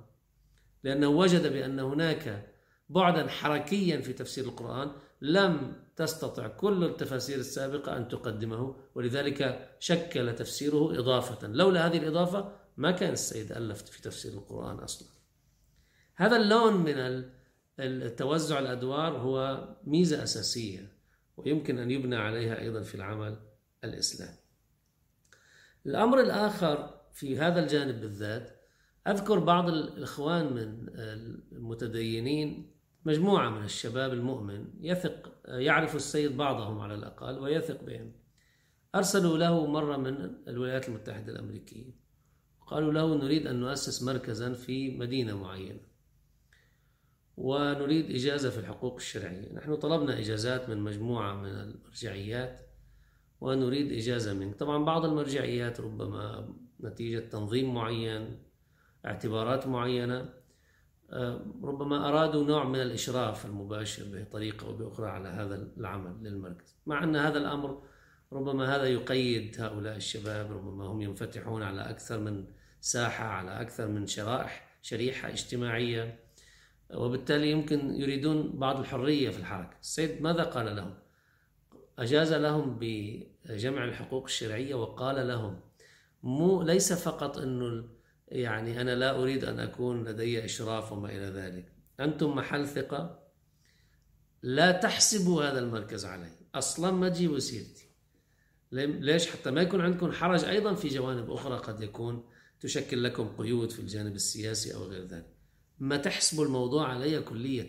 لأنه 0.85 1.09
وجد 1.09 1.53
بأن 1.53 1.81
هناك 1.81 2.55
بعدا 2.89 3.29
حركيا 3.29 4.01
في 4.01 4.13
تفسير 4.13 4.45
القرآن 4.45 4.91
لم 5.21 5.77
تستطع 5.97 6.49
كل 6.49 6.85
التفاسير 6.85 7.39
السابقة 7.39 7.97
أن 7.97 8.09
تقدمه 8.09 8.77
ولذلك 8.95 9.71
شكل 9.79 10.35
تفسيره 10.35 10.99
إضافة. 10.99 11.49
لولا 11.49 11.87
هذه 11.87 11.99
الإضافة 11.99 12.53
ما 12.77 12.91
كان 12.91 13.13
السيد 13.13 13.53
ألف 13.53 13.83
في 13.83 14.03
تفسير 14.03 14.33
القرآن 14.33 14.79
أصلا. 14.79 15.09
هذا 16.15 16.37
اللون 16.37 16.77
من 16.77 17.25
التوزع 17.79 18.59
الأدوار 18.59 19.19
هو 19.19 19.69
ميزة 19.85 20.23
أساسية 20.23 20.93
ويمكن 21.37 21.79
أن 21.79 21.91
يبنى 21.91 22.17
عليها 22.17 22.61
أيضا 22.61 22.83
في 22.83 22.95
العمل 22.95 23.37
الإسلامي. 23.85 24.39
الأمر 25.87 26.21
الآخر 26.21 27.01
في 27.13 27.39
هذا 27.39 27.61
الجانب 27.61 28.01
بالذات 28.01 28.61
أذكر 29.07 29.39
بعض 29.39 29.69
الإخوان 29.69 30.53
من 30.53 30.89
المتدينين 31.53 32.75
مجموعة 33.05 33.51
من 33.51 33.65
الشباب 33.65 34.13
المؤمن 34.13 34.67
يثق 34.81 35.33
يعرف 35.47 35.97
السيد 35.97 36.37
بعضهم 36.37 36.81
على 36.81 36.95
الأقل 36.95 37.39
ويثق 37.39 37.85
بهم. 37.85 38.13
أرسلوا 38.95 39.39
له 39.39 39.67
مرة 39.67 39.97
من 39.97 40.35
الولايات 40.49 40.89
المتحدة 40.89 41.33
الأمريكية. 41.33 41.91
قالوا 42.67 42.93
له 42.93 43.15
نريد 43.15 43.47
أن 43.47 43.61
نؤسس 43.61 44.03
مركزا 44.03 44.53
في 44.53 44.99
مدينة 44.99 45.37
معينة. 45.43 45.81
ونريد 47.37 48.11
إجازة 48.11 48.51
في 48.51 48.59
الحقوق 48.59 48.95
الشرعية. 48.95 49.53
نحن 49.53 49.77
طلبنا 49.77 50.19
إجازات 50.19 50.69
من 50.69 50.79
مجموعة 50.79 51.35
من 51.35 51.49
المرجعيات 51.49 52.61
ونريد 53.41 53.93
إجازة 53.93 54.35
منك. 54.35 54.55
طبعا 54.55 54.85
بعض 54.85 55.05
المرجعيات 55.05 55.81
ربما 55.81 56.55
نتيجة 56.81 57.19
تنظيم 57.19 57.75
معين 57.75 58.43
اعتبارات 59.07 59.67
معينة 59.67 60.44
ربما 61.63 62.09
أرادوا 62.09 62.45
نوع 62.45 62.65
من 62.65 62.81
الإشراف 62.81 63.47
المباشر 63.47 64.05
بطريقة 64.13 64.67
أو 64.67 64.73
بأخرى 64.73 65.11
على 65.11 65.29
هذا 65.29 65.69
العمل 65.77 66.17
للمركز. 66.23 66.77
مع 66.87 67.05
أن 67.05 67.17
هذا 67.17 67.39
الأمر 67.39 67.83
ربما 68.33 68.77
هذا 68.77 68.85
يقيد 68.85 69.61
هؤلاء 69.61 69.97
الشباب 69.97 70.53
ربما 70.53 70.85
هم 70.85 71.01
ينفتحون 71.01 71.63
على 71.63 71.91
أكثر 71.91 72.21
من 72.21 72.45
ساحة 72.81 73.25
على 73.25 73.61
أكثر 73.61 73.89
من 73.89 74.07
شرائح 74.07 74.79
شريحة 74.83 75.29
اجتماعية 75.29 76.19
وبالتالي 76.95 77.51
يمكن 77.51 77.95
يريدون 77.95 78.53
بعض 78.59 78.79
الحرية 78.79 79.31
في 79.31 79.39
الحركة. 79.39 79.77
السيد 79.81 80.23
ماذا 80.23 80.43
قال 80.43 80.77
لهم؟ 80.77 80.95
أجاز 81.99 82.33
لهم 82.33 82.79
بجمع 82.81 83.85
الحقوق 83.85 84.25
الشرعية 84.25 84.75
وقال 84.75 85.29
لهم 85.29 85.61
مو 86.23 86.63
ليس 86.63 86.93
فقط 86.93 87.39
أنه 87.39 87.85
يعني 88.35 88.81
أنا 88.81 88.95
لا 88.95 89.23
أريد 89.23 89.45
أن 89.45 89.61
أكون 89.61 90.05
لدي 90.05 90.45
إشراف 90.45 90.93
وما 90.93 91.09
إلى 91.09 91.27
ذلك. 91.27 91.73
أنتم 92.01 92.37
محل 92.37 92.69
ثقة. 92.69 93.25
لا 94.43 94.73
تحسبوا 94.73 95.45
هذا 95.45 95.59
المركز 95.59 96.05
علي. 96.05 96.31
أصلا 96.55 96.91
ما 96.91 97.09
تجيبوا 97.09 97.39
سيرتي 97.39 97.85
ليش؟ 98.73 99.31
حتى 99.31 99.51
ما 99.51 99.63
يكون 99.63 99.81
عندكم 99.81 100.13
حرج 100.13 100.45
أيضا 100.45 100.75
في 100.75 100.89
جوانب 100.89 101.31
أخرى 101.31 101.59
قد 101.59 101.81
يكون 101.81 102.25
تشكل 102.61 103.05
لكم 103.05 103.29
قيود 103.39 103.71
في 103.71 103.79
الجانب 103.79 104.15
السياسي 104.15 104.75
أو 104.75 104.85
غير 104.85 105.05
ذلك. 105.05 105.35
ما 105.79 105.97
تحسبوا 105.97 106.45
الموضوع 106.45 106.89
علي 106.89 107.23
كلية 107.23 107.67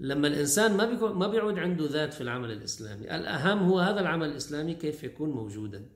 لما 0.00 0.28
الإنسان 0.28 0.76
ما 0.76 0.84
بيكون 0.84 1.12
ما 1.12 1.26
بيعود 1.26 1.58
عنده 1.58 1.86
ذات 1.86 2.14
في 2.14 2.20
العمل 2.20 2.50
الإسلامي. 2.50 3.16
الأهم 3.16 3.58
هو 3.58 3.78
هذا 3.78 4.00
العمل 4.00 4.28
الإسلامي 4.28 4.74
كيف 4.74 5.04
يكون 5.04 5.30
موجودا. 5.30 5.90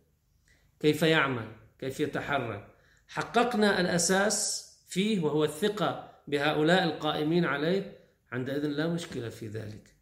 كيف 0.80 1.02
يعمل. 1.02 1.52
كيف 1.78 2.00
يتحرك. 2.00 2.71
حققنا 3.12 3.80
الأساس 3.80 4.68
فيه 4.88 5.20
وهو 5.20 5.44
الثقة 5.44 6.12
بهؤلاء 6.28 6.84
القائمين 6.84 7.44
عليه 7.44 7.98
عندئذ 8.32 8.66
لا 8.66 8.88
مشكلة 8.88 9.28
في 9.28 9.48
ذلك. 9.48 9.94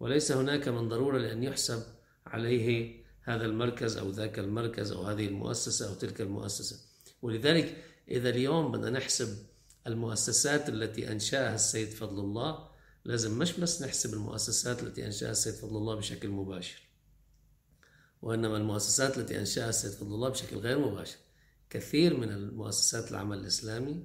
وليس 0.00 0.32
هناك 0.32 0.68
من 0.68 0.88
ضرورة 0.88 1.18
لأن 1.18 1.42
يحسب 1.42 1.82
عليه 2.26 2.96
هذا 3.22 3.44
المركز 3.44 3.96
أو 3.96 4.10
ذاك 4.10 4.38
المركز 4.38 4.92
أو 4.92 5.02
هذه 5.02 5.26
المؤسسة 5.26 5.88
أو 5.88 5.94
تلك 5.94 6.20
المؤسسة. 6.20 6.76
ولذلك 7.22 7.76
إذا 8.08 8.28
اليوم 8.28 8.72
بدنا 8.72 8.90
نحسب 8.90 9.46
المؤسسات 9.86 10.68
التي 10.68 11.12
أنشأها 11.12 11.54
السيد 11.54 11.88
فضل 11.88 12.20
الله 12.20 12.68
لازم 13.04 13.38
مش 13.38 13.52
بس 13.52 13.82
نحسب 13.82 14.14
المؤسسات 14.14 14.82
التي 14.82 15.06
أنشأها 15.06 15.30
السيد 15.30 15.54
فضل 15.54 15.76
الله 15.76 15.94
بشكل 15.94 16.28
مباشر 16.28 16.82
وإنما 18.22 18.56
المؤسسات 18.56 19.18
التي 19.18 19.40
أنشأها 19.40 19.68
السيد 19.68 19.90
فضل 19.92 20.14
الله 20.14 20.28
بشكل 20.28 20.56
غير 20.56 20.78
مباشر. 20.78 21.23
كثير 21.74 22.16
من 22.16 22.32
المؤسسات 22.32 23.10
العمل 23.10 23.38
الإسلامي 23.38 24.04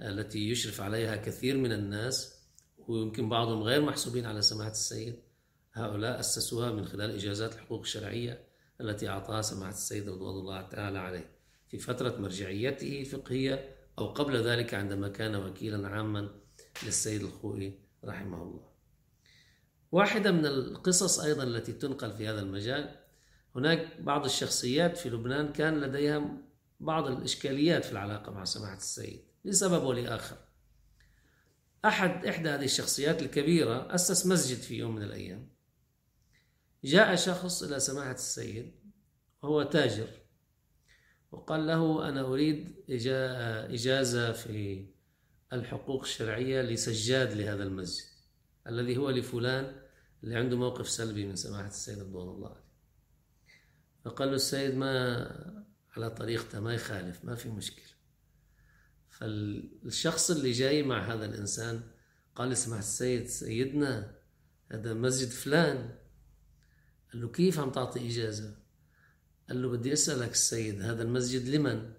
التي 0.00 0.50
يشرف 0.50 0.80
عليها 0.80 1.16
كثير 1.16 1.56
من 1.56 1.72
الناس 1.72 2.34
ويمكن 2.78 3.28
بعضهم 3.28 3.62
غير 3.62 3.82
محسوبين 3.82 4.26
على 4.26 4.42
سماحة 4.42 4.70
السيد 4.70 5.16
هؤلاء 5.72 6.20
أسسوها 6.20 6.72
من 6.72 6.84
خلال 6.84 7.10
إجازات 7.10 7.54
الحقوق 7.54 7.80
الشرعية 7.80 8.44
التي 8.80 9.08
أعطاها 9.08 9.42
سماحة 9.42 9.72
السيد 9.72 10.08
رضوان 10.08 10.34
الله 10.34 10.62
تعالى 10.62 10.98
عليه. 10.98 11.30
في 11.68 11.78
فترة 11.78 12.16
مرجعيته 12.16 13.00
الفقهية 13.00 13.76
أو 13.98 14.06
قبل 14.06 14.36
ذلك 14.36 14.74
عندما 14.74 15.08
كان 15.08 15.36
وكيلا 15.36 15.88
عاما 15.88 16.30
للسيد 16.84 17.22
الخوئي 17.22 17.78
رحمه 18.04 18.42
الله. 18.42 18.68
واحدة 19.92 20.32
من 20.32 20.46
القصص 20.46 21.20
أيضا 21.20 21.42
التي 21.42 21.72
تنقل 21.72 22.12
في 22.12 22.28
هذا 22.28 22.40
المجال 22.40 22.96
هناك 23.56 24.00
بعض 24.00 24.24
الشخصيات 24.24 24.96
في 24.96 25.10
لبنان 25.10 25.52
كان 25.52 25.80
لديها 25.80 26.44
بعض 26.84 27.06
الإشكاليات 27.06 27.84
في 27.84 27.92
العلاقة 27.92 28.32
مع 28.32 28.44
سماحة 28.44 28.76
السيد 28.76 29.24
لسبب 29.44 29.84
ولآخر 29.84 30.36
أحد 31.84 32.26
إحدى 32.26 32.48
هذه 32.48 32.64
الشخصيات 32.64 33.22
الكبيرة 33.22 33.94
أسس 33.94 34.26
مسجد 34.26 34.58
في 34.58 34.74
يوم 34.78 34.94
من 34.94 35.02
الأيام. 35.02 35.48
جاء 36.84 37.16
شخص 37.16 37.62
إلى 37.62 37.80
سماحة 37.80 38.12
السيد 38.12 38.74
وهو 39.42 39.62
تاجر 39.62 40.08
وقال 41.32 41.66
له 41.66 42.08
أنا 42.08 42.20
أريد 42.20 42.74
إجازة 43.70 44.32
في 44.32 44.86
الحقوق 45.52 46.02
الشرعية 46.02 46.62
لسجاد 46.62 47.32
لهذا 47.32 47.62
المسجد 47.62 48.04
الذي 48.66 48.96
هو 48.96 49.10
لفلان 49.10 49.82
اللي 50.24 50.36
عنده 50.36 50.56
موقف 50.56 50.88
سلبي 50.88 51.26
من 51.26 51.36
سماحة 51.36 51.66
السيد 51.66 51.98
رضوان 51.98 52.28
الله 52.28 52.48
عليه. 52.48 52.64
فقال 54.04 54.28
له 54.28 54.34
السيد 54.34 54.74
ما 54.74 55.63
على 55.96 56.10
طريقته 56.10 56.60
ما 56.60 56.74
يخالف 56.74 57.24
ما 57.24 57.34
في 57.34 57.48
مشكلة. 57.48 57.94
فالشخص 59.10 60.30
اللي 60.30 60.52
جاي 60.52 60.82
مع 60.82 61.14
هذا 61.14 61.24
الإنسان 61.24 61.82
قال 62.34 62.52
اسمع 62.52 62.78
السيد 62.78 63.26
سيدنا 63.26 64.14
هذا 64.72 64.94
مسجد 64.94 65.28
فلان. 65.28 65.94
قال 67.12 67.22
له 67.22 67.28
كيف 67.28 67.58
عم 67.58 67.70
تعطي 67.70 68.06
إجازة؟ 68.06 68.56
قال 69.48 69.62
له 69.62 69.68
بدي 69.68 69.92
أسألك 69.92 70.30
السيد 70.32 70.82
هذا 70.82 71.02
المسجد 71.02 71.48
لمن؟ 71.48 71.92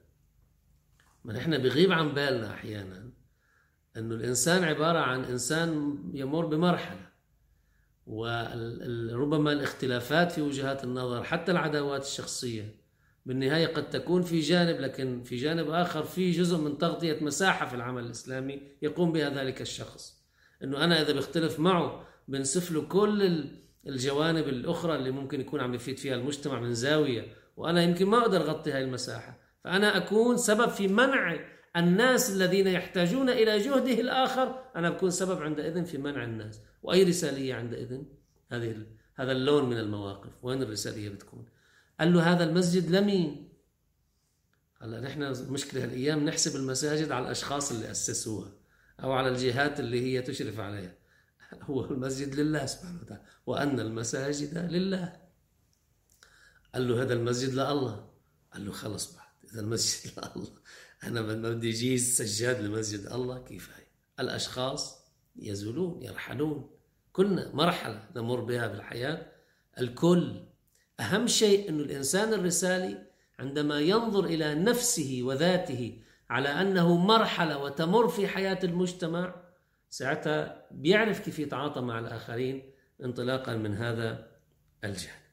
ما 1.26 1.34
نحن 1.34 1.58
بغيب 1.58 1.91
عن 1.91 2.13
بالنا 2.13 2.54
أحيانا 2.54 3.10
أنه 3.98 4.15
الإنسان 4.15 4.63
عبارة 4.63 5.00
عن 5.00 5.24
إنسان 5.24 6.00
يمر 6.13 6.46
بمرحلة 6.46 7.10
وربما 8.08 9.52
الاختلافات 9.52 10.32
في 10.32 10.41
وجهات 10.41 10.84
النظر 10.84 11.24
حتى 11.24 11.52
العداوات 11.52 12.04
الشخصية 12.04 12.76
بالنهاية 13.26 13.68
قد 13.68 13.90
تكون 13.90 14.22
في 14.22 14.40
جانب 14.40 14.80
لكن 14.80 15.24
في 15.24 15.36
جانب 15.36 15.70
آخر 15.70 16.04
في 16.04 16.32
جزء 16.32 16.58
من 16.58 16.78
تغطية 16.78 17.18
مساحة 17.22 17.66
في 17.66 17.76
العمل 17.76 18.06
الإسلامي 18.06 18.62
يقوم 18.82 19.12
بها 19.12 19.30
ذلك 19.30 19.62
الشخص. 19.62 20.26
أنه 20.64 20.84
أنا 20.84 21.02
إذا 21.02 21.14
بختلف 21.14 21.60
معه 21.60 22.08
بنسف 22.28 22.72
له 22.72 22.82
كل 22.82 23.46
الجوانب 23.88 24.48
الأخرى 24.48 24.96
اللي 24.96 25.12
ممكن 25.12 25.42
يكون 25.42 25.62
عم 25.62 25.74
يفيد 25.74 25.98
فيها 25.98 26.16
المجتمع 26.16 26.60
من 26.60 26.74
زاوية 26.74 27.28
وأنا 27.58 27.84
يمكن 27.84 28.06
ما 28.06 28.18
أقدر 28.18 28.42
أغطي 28.42 28.72
هاي 28.72 28.84
المساحة. 28.84 29.40
فأنا 29.64 29.98
أكون 29.98 30.38
سبب 30.38 30.70
في 30.70 30.88
منع 30.88 31.40
الناس 31.76 32.32
الذين 32.32 32.68
يحتاجون 32.68 33.30
إلى 33.30 33.58
جهده 33.58 34.02
الآخر 34.02 34.60
أنا 34.76 34.90
بكون 34.90 35.10
سبب 35.10 35.42
عندئذ 35.42 35.86
في 35.86 35.98
منع 35.98 36.24
الناس. 36.24 36.62
وأي 36.84 37.04
رسالية 37.04 37.56
عندئذ؟ 37.56 38.02
هذه 38.52 38.86
هذا 39.16 39.32
اللون 39.32 39.70
من 39.70 39.78
المواقف. 39.78 40.30
وين 40.44 40.62
الرسالية 40.62 41.10
بتكون؟ 41.10 41.46
قال 42.00 42.14
له 42.14 42.32
هذا 42.32 42.44
المسجد 42.44 42.90
لمين؟ 42.90 43.50
هلا 44.82 45.02
نحن 45.02 45.52
مشكلة 45.52 45.84
هالأيام 45.84 46.26
نحسب 46.26 46.56
المساجد 46.56 47.12
على 47.12 47.26
الأشخاص 47.26 47.72
اللي 47.72 47.92
أسسوها 47.92 48.52
أو 49.04 49.12
على 49.12 49.30
الجهات 49.30 49.80
اللي 49.80 50.02
هي 50.02 50.22
تشرف 50.22 50.60
عليها. 50.60 50.96
هو 51.70 51.86
المسجد 51.86 52.36
لله 52.36 52.66
سبحانه 52.66 53.02
وتعالى. 53.02 53.24
وأن 53.46 53.80
المساجد 53.80 54.58
لله. 54.58 55.22
قال 56.74 56.88
له 56.88 57.02
هذا 57.02 57.14
المسجد 57.14 57.54
لله. 57.54 58.10
قال 58.54 58.66
له 58.66 58.72
خلص 58.72 59.16
بعد. 59.16 59.52
إذا 59.52 59.62
المسجد 59.62 60.12
لله. 60.36 60.48
أنا 61.04 61.22
ما 61.22 61.50
بدي 61.50 61.70
أجيز 61.70 62.18
سجاد 62.18 62.62
لمسجد 62.62 63.06
الله. 63.06 63.44
كيف 63.44 63.70
هي 63.78 63.84
الأشخاص 64.20 65.06
يزولون 65.36 66.02
يرحلون. 66.02 66.70
كنا 67.14 67.56
مرحلة 67.56 68.10
نمر 68.16 68.40
بها 68.40 68.68
بالحياة. 68.68 69.32
الكل 69.80 70.46
أهم 71.00 71.28
شيء 71.28 71.70
أن 71.70 71.80
الإنسان 71.80 72.34
الرسالي 72.34 73.08
عندما 73.40 73.80
ينظر 73.80 74.26
إلى 74.26 74.56
نفسه 74.56 75.20
وذاته 75.24 76.02
على 76.30 76.50
أنه 76.50 76.98
مرحلة 76.98 77.58
وتمر 77.58 78.08
في 78.08 78.28
حياة 78.28 78.60
المجتمع 78.64 79.36
ساعتها 79.90 80.68
بيعرف 80.72 81.20
كيف 81.20 81.40
يتعاطى 81.40 81.82
مع 81.82 82.00
الآخرين 82.00 82.72
انطلاقا 83.04 83.56
من 83.56 83.74
هذا 83.76 84.28
الجهل 84.84 85.26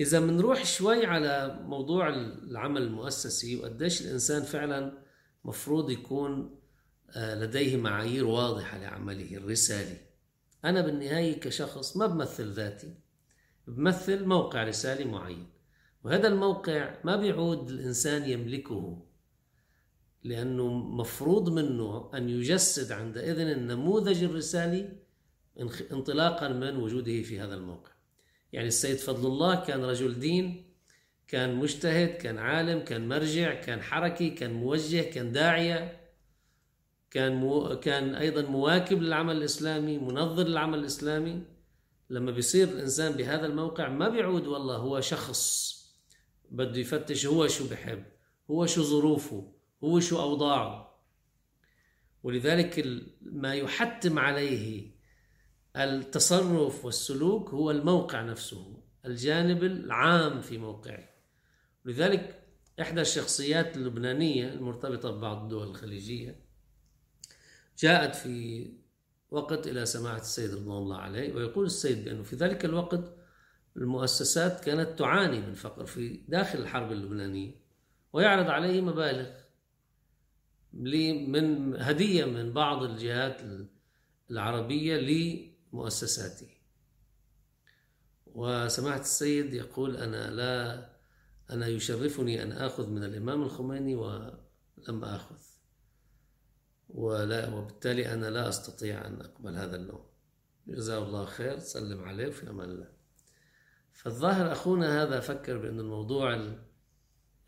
إذا 0.00 0.20
بنروح 0.20 0.64
شوي 0.64 1.06
على 1.06 1.60
موضوع 1.62 2.08
العمل 2.08 2.82
المؤسسي 2.82 3.56
وقديش 3.56 4.02
الإنسان 4.02 4.42
فعلا 4.42 4.98
مفروض 5.44 5.90
يكون 5.90 6.58
آه، 7.10 7.34
لديه 7.34 7.76
معايير 7.76 8.26
واضحة 8.26 8.78
لعمله 8.78 9.36
الرسالي. 9.36 9.96
أنا 10.64 10.80
بالنهاية 10.80 11.40
كشخص 11.40 11.96
ما 11.96 12.06
بمثل 12.06 12.52
ذاتي. 12.52 12.94
بمثل 13.68 14.24
موقع 14.24 14.64
رسالي 14.64 15.04
معين. 15.04 15.46
وهذا 16.04 16.28
الموقع 16.28 16.94
ما 17.04 17.16
بيعود 17.16 17.70
الإنسان 17.70 18.30
يملكه 18.30 19.02
لأنه 20.24 20.68
مفروض 20.72 21.48
منه 21.48 22.10
أن 22.14 22.28
يجسد 22.28 22.92
عندئذ 22.92 23.38
النموذج 23.38 24.24
الرسالي 24.24 24.92
انطلاقا 25.92 26.48
من 26.48 26.76
وجوده 26.76 27.22
في 27.22 27.40
هذا 27.40 27.54
الموقع. 27.54 27.90
يعني 28.52 28.68
السيد 28.68 28.96
فضل 28.96 29.26
الله 29.26 29.54
كان 29.54 29.84
رجل 29.84 30.18
دين 30.18 30.64
كان 31.28 31.54
مجتهد 31.56 32.08
كان 32.08 32.38
عالم 32.38 32.80
كان 32.80 33.08
مرجع 33.08 33.54
كان 33.54 33.82
حركي 33.82 34.30
كان 34.30 34.52
موجه 34.52 35.02
كان 35.02 35.32
داعية 35.32 36.00
كان 37.10 37.34
مو 37.34 37.80
كان 37.80 38.14
أيضا 38.14 38.42
مواكب 38.42 39.02
للعمل 39.02 39.36
الإسلامي 39.36 39.98
منظر 39.98 40.46
للعمل 40.46 40.78
الإسلامي. 40.78 41.57
لما 42.10 42.30
بيصير 42.30 42.68
الإنسان 42.68 43.12
بهذا 43.12 43.46
الموقع 43.46 43.88
ما 43.88 44.08
بيعود 44.08 44.46
والله 44.46 44.76
هو 44.76 45.00
شخص 45.00 45.74
بده 46.50 46.78
يفتش 46.80 47.26
هو 47.26 47.48
شو 47.48 47.68
بحب 47.68 48.04
هو 48.50 48.66
شو 48.66 48.82
ظروفه 48.82 49.52
هو 49.84 50.00
شو 50.00 50.20
أوضاعه. 50.20 50.88
ولذلك 52.22 52.86
ما 53.22 53.54
يحتم 53.54 54.18
عليه 54.18 54.90
التصرف 55.76 56.84
والسلوك 56.84 57.50
هو 57.50 57.70
الموقع 57.70 58.22
نفسه 58.22 58.82
الجانب 59.04 59.64
العام 59.64 60.40
في 60.40 60.58
موقعه 60.58 61.08
لذلك 61.84 62.42
إحدى 62.80 63.00
الشخصيات 63.00 63.76
اللبنانية 63.76 64.48
المرتبطة 64.48 65.10
ببعض 65.10 65.42
الدول 65.42 65.68
الخليجية 65.68 66.40
جاءت 67.78 68.14
في 68.14 68.66
وقت 69.30 69.66
إلى 69.66 69.86
سماحة 69.86 70.20
السيد 70.20 70.54
رضوان 70.54 70.82
الله 70.82 70.96
عليه 70.96 71.34
ويقول 71.34 71.66
السيد 71.66 72.04
بأنه 72.04 72.22
في 72.22 72.36
ذلك 72.36 72.64
الوقت 72.64 73.14
المؤسسات 73.76 74.64
كانت 74.64 74.98
تعاني 74.98 75.40
من 75.40 75.54
فقر 75.54 75.86
في 75.86 76.20
داخل 76.28 76.58
الحرب 76.58 76.92
اللبنانية 76.92 77.54
ويعرض 78.12 78.50
عليه 78.50 78.80
مبالغ 78.80 79.30
من 80.72 81.76
هدية 81.82 82.24
من 82.24 82.52
بعض 82.52 82.82
الجهات 82.82 83.40
العربية 84.30 84.96
لمؤسساته. 85.72 86.48
وسماحة 88.26 89.00
السيد 89.00 89.54
يقول 89.54 89.96
أنا 89.96 90.30
لا 90.30 90.88
أنا 91.50 91.66
يشرفني 91.66 92.42
أن 92.42 92.52
آخذ 92.52 92.90
من 92.90 93.04
الإمام 93.04 93.42
الخميني 93.42 93.96
ولم 93.96 95.04
آخذ. 95.04 95.36
ولا 96.88 97.54
وبالتالي 97.54 98.14
أنا 98.14 98.30
لا 98.30 98.48
أستطيع 98.48 99.06
أن 99.06 99.20
أقبل 99.20 99.56
هذا 99.56 99.76
اللون 99.76 100.04
جزاه 100.66 100.98
الله 100.98 101.24
خير 101.24 101.58
سلم 101.58 102.04
عليه 102.04 102.30
في 102.30 102.50
أمان 102.50 102.70
الله. 102.70 102.88
فالظاهر 103.92 104.52
أخونا 104.52 105.02
هذا 105.02 105.20
فكر 105.20 105.58
بأن 105.58 105.80
الموضوع 105.80 106.34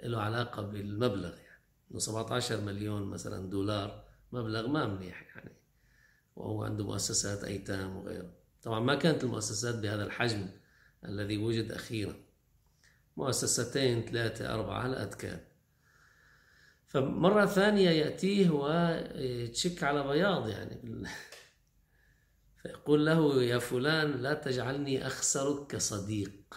له 0.03 0.21
علاقة 0.21 0.63
بالمبلغ 0.63 1.37
يعني. 1.37 1.63
إنه 1.91 1.99
17 1.99 2.61
مليون 2.61 3.03
مثلا 3.03 3.51
دولار 3.51 4.05
مبلغ 4.33 4.67
ما 4.67 4.87
منيح 4.87 5.37
يعني. 5.37 5.57
وهو 6.37 6.65
عنده 6.65 6.85
مؤسسات 6.85 7.45
أيتام 7.45 7.97
وغيره. 7.97 8.33
طبعا 8.63 8.81
ما 8.81 8.95
كانت 8.95 9.25
المؤسسات 9.25 9.75
بهذا 9.75 10.05
الحجم 10.05 10.49
الذي 11.05 11.39
وجد 11.39 11.73
أخيرا. 11.73 12.15
مؤسستين 13.17 14.03
ثلاثة 14.03 14.55
أربعة 14.55 14.87
هلا 14.87 15.05
كان 15.05 15.41
فمرة 16.91 17.47
ثانية 17.47 17.91
يأتيه 17.91 18.51
ويتشك 18.51 19.85
على 19.85 20.09
بياض 20.09 20.49
يعني. 20.49 21.05
فيقول 22.63 23.07
له 23.07 23.43
يا 23.43 23.59
فلان 23.59 24.11
لا 24.11 24.35
تجعلني 24.35 25.07
أخسرك 25.07 25.67
كصديق 25.67 26.55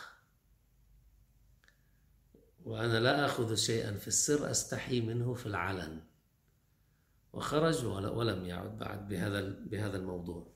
وأنا 2.64 3.00
لا 3.00 3.26
أخذ 3.26 3.56
شيئا 3.56 3.94
في 3.98 4.08
السر 4.08 4.52
أستحي 4.52 5.02
منه 5.02 5.34
في 5.34 5.46
العلن. 5.46 6.04
وخرج 7.34 7.86
ولم 7.86 8.46
يعد 8.46 8.78
بعد 8.78 9.08
بهذا 9.08 9.42
بهذا 9.50 9.98
الموضوع. 9.98 10.54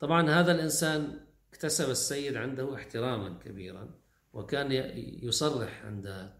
طبعا 0.00 0.30
هذا 0.30 0.52
الإنسان 0.52 1.26
اكتسب 1.52 1.90
السيد 1.90 2.36
عنده 2.36 2.74
احتراما 2.74 3.38
كبيرا 3.38 3.94
وكان 4.32 4.72
يصرح 5.22 5.84
عند 5.84 6.32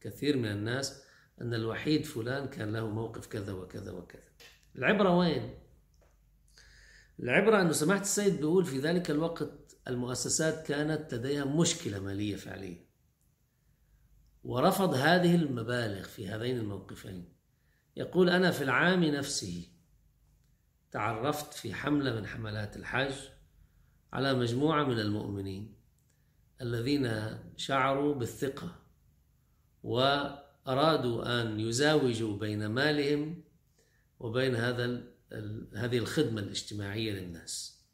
كثير 0.00 0.36
من 0.36 0.50
الناس 0.50 1.03
أن 1.40 1.54
الوحيد 1.54 2.04
فلان 2.04 2.48
كان 2.48 2.72
له 2.72 2.88
موقف 2.88 3.26
كذا 3.26 3.52
وكذا 3.52 3.92
وكذا. 3.92 4.28
العبرة 4.76 5.18
وين؟ 5.18 5.54
العبرة 7.20 7.60
أنه 7.60 7.72
سماحة 7.72 8.00
السيد 8.00 8.36
بيقول 8.36 8.64
في 8.64 8.78
ذلك 8.78 9.10
الوقت 9.10 9.76
المؤسسات 9.88 10.66
كانت 10.66 11.14
لديها 11.14 11.44
مشكلة 11.44 11.98
مالية 11.98 12.36
فعلية 12.36 12.84
ورفض 14.44 14.94
هذه 14.94 15.34
المبالغ 15.34 16.02
في 16.02 16.28
هذين 16.28 16.56
الموقفين. 16.56 17.34
يقول 17.96 18.28
أنا 18.28 18.50
في 18.50 18.64
العام 18.64 19.04
نفسه 19.04 19.68
تعرفت 20.90 21.54
في 21.54 21.74
حملة 21.74 22.14
من 22.14 22.26
حملات 22.26 22.76
الحج 22.76 23.14
على 24.12 24.34
مجموعة 24.34 24.84
من 24.84 24.98
المؤمنين 24.98 25.74
الذين 26.60 27.38
شعروا 27.56 28.14
بالثقة 28.14 28.76
وأرادوا 30.66 31.42
أن 31.42 31.60
يزاوجوا 31.60 32.38
بين 32.38 32.66
مالهم 32.66 33.44
وبين 34.20 34.54
هذا 34.54 35.02
هذه 35.76 35.98
الخدمة 35.98 36.40
الاجتماعية 36.40 37.12
للناس. 37.12 37.84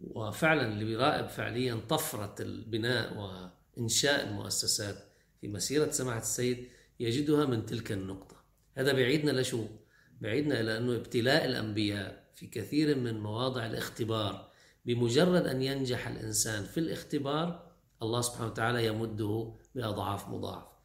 وفعلا 0.00 0.66
اللي 0.72 0.84
بيراقب 0.84 1.28
فعليا 1.28 1.80
طفرة 1.88 2.34
البناء 2.40 3.16
وإنشاء 3.76 4.28
المؤسسات 4.28 4.96
في 5.40 5.48
مسيرة 5.48 5.90
سماحة 5.90 6.18
السيد 6.18 6.68
يجدها 7.00 7.46
من 7.46 7.66
تلك 7.66 7.92
النقطة. 7.92 8.36
هذا 8.74 8.92
بعيدنا 8.92 9.40
لشو؟ 9.40 9.66
بعيدنا 10.20 10.60
إلى 10.60 10.78
أنه 10.78 10.96
ابتلاء 10.96 11.44
الأنبياء 11.44 12.30
في 12.34 12.46
كثير 12.46 12.98
من 12.98 13.20
مواضع 13.20 13.66
الاختبار 13.66 14.52
بمجرد 14.84 15.46
أن 15.46 15.62
ينجح 15.62 16.08
الإنسان 16.08 16.64
في 16.64 16.80
الاختبار 16.80 17.72
الله 18.02 18.20
سبحانه 18.20 18.50
وتعالى 18.50 18.86
يمده 18.86 19.54
بأضعاف 19.74 20.28
مضاعف 20.28 20.75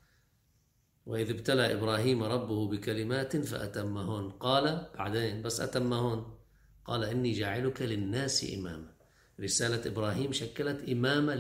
وإذ 1.05 1.29
ابتلى 1.29 1.73
إبراهيم 1.73 2.23
ربه 2.23 2.67
بكلمات 2.67 3.37
فأتمهن 3.37 4.29
قال 4.29 4.87
بعدين 4.95 5.41
بس 5.41 5.61
أتمهن 5.61 6.25
قال 6.85 7.03
إني 7.03 7.31
جاعلك 7.31 7.81
للناس 7.81 8.53
إماما. 8.53 8.91
رسالة 9.39 9.91
إبراهيم 9.91 10.31
شكلت 10.31 10.89
إمامة 10.89 11.35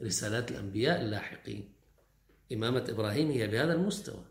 لرسالات 0.00 0.50
الأنبياء 0.50 1.00
اللاحقين. 1.00 1.72
إمامة 2.52 2.84
إبراهيم 2.88 3.30
هي 3.30 3.46
بهذا 3.46 3.74
المستوى. 3.74 4.24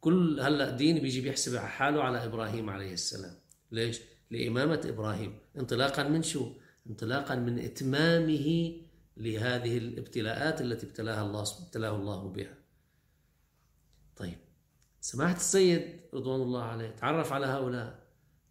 كل 0.00 0.40
هلأ 0.40 0.70
دين 0.70 0.98
بيجي 0.98 1.20
بيحسب 1.20 1.56
حاله 1.56 2.02
على 2.02 2.24
إبراهيم 2.24 2.70
عليه 2.70 2.92
السلام. 2.92 3.34
ليش؟ 3.72 4.00
لإمامة 4.30 4.80
إبراهيم. 4.84 5.38
انطلاقا 5.58 6.02
من 6.02 6.22
شو؟ 6.22 6.52
انطلاقا 6.90 7.34
من 7.34 7.58
إتمامه 7.58 8.76
لهذه 9.16 9.78
الابتلاءات 9.78 10.60
التي 10.60 10.86
ابتلاها 10.86 11.22
الله 11.22 11.44
ابتلاه 11.66 11.96
الله 11.96 12.28
بها. 12.28 12.61
طيب 14.22 14.38
سماحة 15.00 15.36
السيد 15.36 16.00
رضوان 16.14 16.42
الله 16.42 16.62
عليه 16.62 16.90
تعرف 16.90 17.32
على 17.32 17.46
هؤلاء 17.46 17.98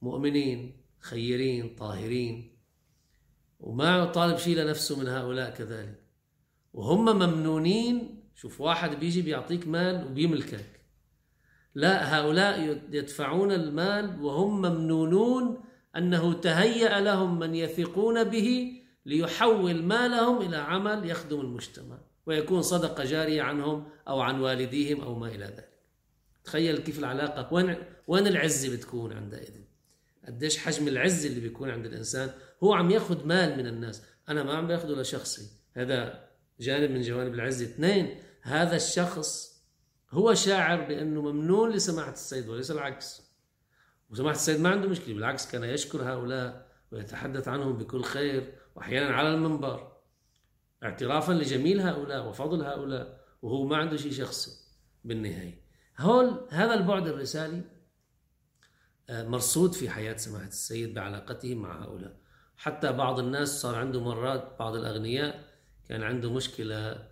مؤمنين 0.02 0.82
خيرين 1.00 1.76
طاهرين 1.76 2.58
وما 3.60 4.06
طالب 4.06 4.38
شيء 4.38 4.58
لنفسه 4.58 5.00
من 5.00 5.08
هؤلاء 5.08 5.50
كذلك. 5.54 6.04
وهم 6.74 7.06
ممنونين 7.06 8.24
شوف 8.36 8.62
واحد 8.62 9.00
بيجي 9.00 9.22
بيعطيك 9.22 9.68
مال 9.68 10.06
وبيملكك. 10.06 10.82
لا 11.76 12.20
هؤلاء 12.20 12.82
يدفعون 12.92 13.52
المال 13.52 14.22
وهم 14.24 14.62
ممنونون 14.62 15.64
أنه 15.96 16.34
تهيأ 16.34 17.00
لهم 17.00 17.40
من 17.40 17.56
يثقون 17.56 18.24
به 18.24 18.82
ليحول 19.06 19.84
مالهم 19.84 20.42
إلى 20.42 20.58
عمل 20.58 21.10
يخدم 21.10 21.40
المجتمع. 21.40 21.98
ويكون 22.26 22.62
صدقة 22.62 23.04
جارية 23.04 23.42
عنهم 23.42 23.90
أو 24.08 24.22
عن 24.22 24.42
والديهم 24.42 25.02
أو 25.02 25.20
ما 25.20 25.28
إلى 25.28 25.46
ذلك. 25.46 25.70
تخيل 26.44 26.78
كيف 26.78 27.00
العلاقة 27.00 27.54
وين, 27.54 27.76
وين 28.08 28.28
العزة 28.28 28.76
بتكون 28.76 29.14
عندئذ؟ 29.14 29.54
قديش 30.28 30.58
حجم 30.58 30.88
العزة 30.88 31.30
اللي 31.30 31.40
بيكون 31.40 31.70
عند 31.70 31.86
الإنسان؟ 31.86 32.32
هو 32.64 32.74
عم 32.74 32.92
ياخذ 32.92 33.28
مال 33.28 33.58
من 33.58 33.68
الناس. 33.68 34.04
أنا 34.30 34.44
ما 34.44 34.54
عم 34.54 34.68
باخذه 34.68 34.92
لشخصي. 34.92 35.48
هذا 35.74 36.28
جانب 36.60 36.92
من 36.92 37.02
جوانب 37.02 37.34
العزة. 37.34 37.66
اثنين 37.66 38.18
هذا 38.42 38.76
الشخص 38.76 39.62
هو 40.12 40.34
شاعر 40.34 40.82
بأنه 40.82 41.22
ممنون 41.22 41.72
لسماحة 41.72 42.12
السيد 42.12 42.50
وليس 42.50 42.72
العكس. 42.72 43.22
وسماحة 44.10 44.36
السيد 44.36 44.60
ما 44.60 44.70
عنده 44.70 44.88
مشكلة 44.88 45.16
بالعكس 45.16 45.52
كان 45.52 45.64
يشكر 45.64 46.04
هؤلاء 46.04 46.68
ويتحدث 46.92 47.48
عنهم 47.48 47.78
بكل 47.78 48.04
خير 48.04 48.54
وأحيانا 48.76 49.16
على 49.16 49.34
المنبر. 49.34 49.91
اعترافا 50.84 51.32
لجميل 51.32 51.82
هؤلاء 51.82 52.30
وفضل 52.30 52.62
هؤلاء 52.62 53.22
وهو 53.41 53.65
ما 53.65 53.78
عنده 53.78 53.98
شيء 53.98 54.12
شخصي 54.12 54.52
بالنهاية. 55.04 55.62
هول 56.00 56.48
هذا 56.50 56.74
البعد 56.74 57.08
الرسالي 57.08 57.62
آه، 59.10 59.28
مرصود 59.28 59.74
في 59.74 59.89
حياة 59.89 60.17
سماحة 60.17 60.48
السيد 60.48 60.94
بعلاقته 60.94 61.56
مع 61.56 61.84
هؤلاء. 61.84 62.17
حتى 62.58 62.91
بعض 62.91 63.20
الناس 63.20 63.62
صار 63.62 63.76
عنده 63.76 64.04
مرات 64.04 64.56
بعض 64.60 64.76
الأغنياء 64.76 65.46
كان 65.89 66.04
عنده 66.04 66.34
مشكلة 66.34 66.76
آه، 66.76 67.10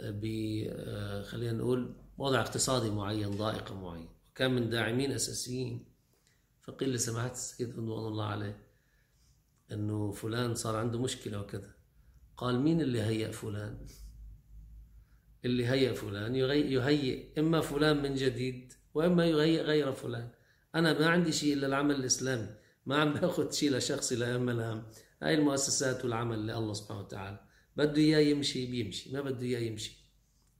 ب 0.00 0.24
آه، 0.68 1.22
خلينا 1.22 1.52
نقول 1.52 1.96
وضع 2.18 2.40
اقتصادي 2.40 2.90
معين 2.90 3.30
ضائقة 3.30 3.74
معين. 3.74 4.08
وكان 4.30 4.54
من 4.54 4.70
داعمين 4.70 5.12
أساسيين 5.12 5.92
فقيل 6.62 6.92
لسماحة 6.92 7.30
السيد 7.30 7.70
رضوان 7.70 8.06
الله 8.06 8.24
عليه 8.24 8.66
أنه 9.72 10.12
فلان 10.12 10.54
صار 10.54 10.76
عنده 10.76 10.98
مشكلة 10.98 11.40
وكذا. 11.40 11.81
قال 12.36 12.60
مين 12.60 12.80
اللي 12.80 13.02
هيأ 13.02 13.30
فلان؟ 13.30 13.86
اللي 15.44 15.66
هيأ 15.66 15.92
فلان 15.92 16.34
يهيئ 16.36 17.40
إما 17.40 17.60
فلان 17.60 18.02
من 18.02 18.14
جديد 18.14 18.72
وإما 18.94 19.26
يهيئ 19.26 19.62
غير 19.62 19.92
فلان. 19.92 20.28
أنا 20.74 20.98
ما 20.98 21.06
عندي 21.06 21.32
شيء 21.32 21.54
إلا 21.54 21.66
العمل 21.66 21.94
الإسلامي 21.94 22.48
ما 22.86 22.96
عم 22.96 23.12
بأخذ 23.12 23.50
شيء 23.50 23.76
لشخصي 23.76 24.16
لا 24.16 24.36
هم. 24.36 24.82
هاي 25.22 25.34
المؤسسات 25.34 26.04
والعمل 26.04 26.38
لله 26.38 26.72
سبحانه 26.72 27.00
وتعالى 27.00 27.40
بده 27.76 28.02
إياه 28.02 28.18
يمشي 28.18 28.66
بيمشي 28.66 29.12
ما 29.12 29.20
بده 29.20 29.42
إياه 29.46 29.60
يمشي. 29.60 29.92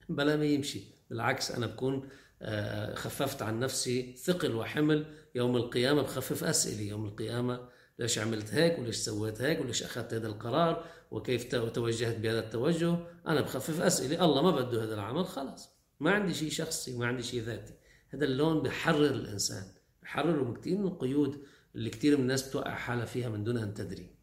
بلا 0.08 0.36
ما 0.36 0.44
يمشي. 0.44 0.80
بالعكس 1.10 1.50
أنا 1.50 1.66
بكون 1.66 2.08
آه، 2.42 2.94
خففت 2.94 3.42
عن 3.42 3.60
نفسي 3.60 4.16
ثقل 4.16 4.54
وحمل. 4.54 5.06
يوم 5.34 5.56
القيامة 5.56 6.02
بخفف 6.02 6.44
أسئلة 6.44 6.82
يوم 6.82 7.04
القيامة 7.04 7.68
ليش 7.98 8.18
عملت 8.18 8.54
هيك 8.54 8.78
وليش 8.78 8.96
سويت 8.96 9.42
هيك 9.42 9.60
وليش 9.60 9.82
أخذت 9.82 10.14
هذا 10.14 10.26
القرار 10.26 10.84
وكيف 11.10 11.54
توجهت 11.54 12.16
بهذا 12.16 12.38
التوجه. 12.38 12.96
أنا 13.26 13.40
بخفف 13.40 13.80
أسئلة. 13.80 14.24
الله 14.24 14.42
ما 14.42 14.50
بده 14.50 14.84
هذا 14.84 14.94
العمل 14.94 15.26
خلاص. 15.26 15.72
ما 16.00 16.10
عندي 16.10 16.34
شيء 16.34 16.50
شخصي 16.50 16.98
ما 16.98 17.06
عندي 17.06 17.22
شيء 17.22 17.42
ذاتي. 17.42 17.74
هذا 18.08 18.24
اللون 18.24 18.62
بحرر 18.62 19.06
الإنسان. 19.06 19.64
بحرره 20.02 20.44
من 20.44 20.54
كثير 20.54 20.78
من 20.78 20.86
القيود 20.86 21.42
اللي 21.74 21.90
كثير 21.90 22.16
من 22.16 22.22
الناس 22.22 22.48
بتوقع 22.48 22.74
حالها 22.74 23.04
فيها 23.04 23.28
من 23.28 23.44
دون 23.44 23.56
أن 23.56 23.74
تدري. 23.74 24.14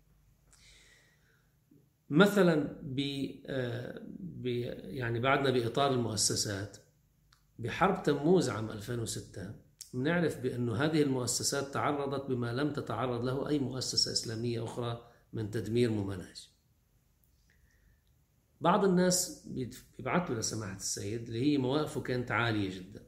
مثلا 2.10 2.80
ب 2.82 3.00
يعني 4.84 5.20
بعدنا 5.20 5.50
بإطار 5.50 5.94
المؤسسات 5.94 6.78
بحرب 7.60 8.04
تموز 8.04 8.50
عام 8.50 8.72
2006 8.72 9.56
بنعرف 9.94 10.40
بأنه 10.40 10.76
هذه 10.76 11.02
المؤسسات 11.02 11.74
تعرضت 11.74 12.26
بما 12.30 12.54
لم 12.54 12.74
تتعرض 12.74 13.24
له 13.24 13.50
أي 13.50 13.60
مؤسسة 13.60 14.12
إسلامية 14.12 14.64
أخرى 14.64 15.12
من 15.34 15.52
تدمير 15.52 15.92
ممنهج. 15.92 16.50
بعض 18.62 18.86
الناس 18.86 19.48
بيبعثوا 19.98 20.36
لسماحة 20.36 20.76
السيد 20.76 21.28
اللي 21.28 21.42
هي 21.42 21.58
مواقفه 21.58 22.02
كانت 22.02 22.32
عالية 22.32 22.80
جدا. 22.80 23.08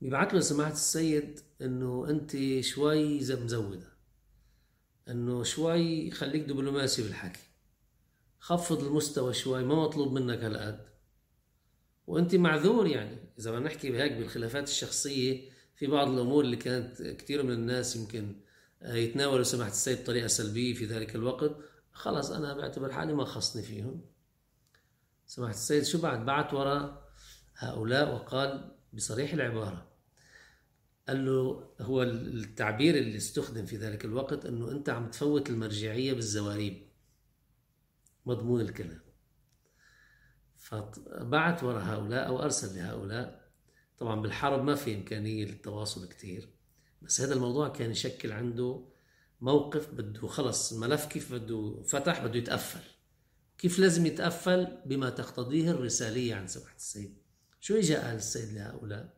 بيبعث 0.00 0.34
له 0.34 0.40
سماحة 0.40 0.72
السيد 0.72 1.40
إنه 1.62 2.06
أنت 2.08 2.60
شوي 2.60 3.18
مزودة. 3.18 3.92
إنه 5.08 5.42
شوي 5.42 6.10
خليك 6.10 6.42
دبلوماسي 6.42 7.02
بالحكي. 7.02 7.42
خفض 8.38 8.84
المستوى 8.84 9.34
شوي 9.34 9.64
ما 9.64 9.74
مطلوب 9.74 10.12
منك 10.12 10.38
هالقد. 10.38 10.86
وأنت 12.06 12.34
معذور 12.34 12.86
يعني. 12.86 13.21
إذا 13.42 13.50
بدنا 13.50 13.64
نحكي 13.64 13.90
بهيك 13.90 14.12
بالخلافات 14.12 14.68
الشخصية 14.68 15.50
في 15.76 15.86
بعض 15.86 16.08
الأمور 16.08 16.44
اللي 16.44 16.56
كانت 16.56 17.02
كثير 17.02 17.42
من 17.42 17.52
الناس 17.52 17.96
يمكن 17.96 18.36
يتناولوا 18.82 19.42
سماحة 19.42 19.70
السيد 19.70 20.02
بطريقة 20.02 20.26
سلبية 20.26 20.74
في 20.74 20.84
ذلك 20.84 21.14
الوقت. 21.14 21.56
خلص 21.92 22.30
أنا 22.30 22.54
بعتبر 22.54 22.92
حالي 22.92 23.14
ما 23.14 23.24
خصني 23.24 23.62
فيهم. 23.62 24.00
سماحة 25.26 25.50
السيد 25.50 25.82
شو 25.82 26.00
بعد؟ 26.00 26.26
بعت 26.26 26.54
وراء 26.54 27.08
هؤلاء 27.56 28.14
وقال 28.14 28.76
بصريح 28.92 29.32
العبارة 29.32 29.92
قال 31.08 31.26
له 31.26 31.70
هو 31.80 32.02
التعبير 32.02 32.94
اللي 32.94 33.16
استخدم 33.16 33.66
في 33.66 33.76
ذلك 33.76 34.04
الوقت 34.04 34.46
إنه 34.46 34.70
أنت 34.70 34.88
عم 34.88 35.10
تفوت 35.10 35.50
المرجعية 35.50 36.12
بالزواريب. 36.12 36.86
مضمون 38.26 38.60
الكلام. 38.60 39.01
فبعت 40.72 41.62
وراء 41.62 41.82
هؤلاء 41.82 42.26
أو 42.26 42.42
أرسل 42.42 42.76
لهؤلاء. 42.76 43.42
طبعا 43.98 44.20
بالحرب 44.20 44.64
ما 44.64 44.74
في 44.74 44.94
إمكانية 44.94 45.44
للتواصل 45.44 46.08
كثير 46.08 46.48
بس 47.02 47.20
هذا 47.20 47.34
الموضوع 47.34 47.68
كان 47.68 47.90
يشكل 47.90 48.32
عنده 48.32 48.84
موقف 49.40 49.90
بده 49.90 50.26
خلص 50.26 50.72
الملف 50.72 51.06
كيف 51.06 51.32
بده 51.32 51.82
فتح 51.82 52.24
بده 52.24 52.38
يتقفل. 52.38 52.80
كيف 53.58 53.78
لازم 53.78 54.06
يتقفل؟ 54.06 54.78
بما 54.86 55.10
تقتضيه 55.10 55.70
الرسالية 55.70 56.34
عن 56.34 56.46
سماحة 56.46 56.76
السيد. 56.76 57.18
شو 57.60 57.74
إجا 57.74 58.06
قال 58.06 58.16
السيد 58.16 58.52
لهؤلاء؟ 58.52 59.14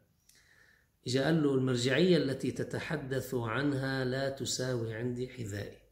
إجا 1.07 1.25
قال 1.25 1.43
له 1.43 1.55
المرجعية 1.55 2.17
التي 2.17 2.51
تتحدث 2.51 3.35
عنها 3.35 4.05
لا 4.05 4.31
تساوي 4.31 4.95
عندي 4.95 5.29
حذائي. 5.29 5.84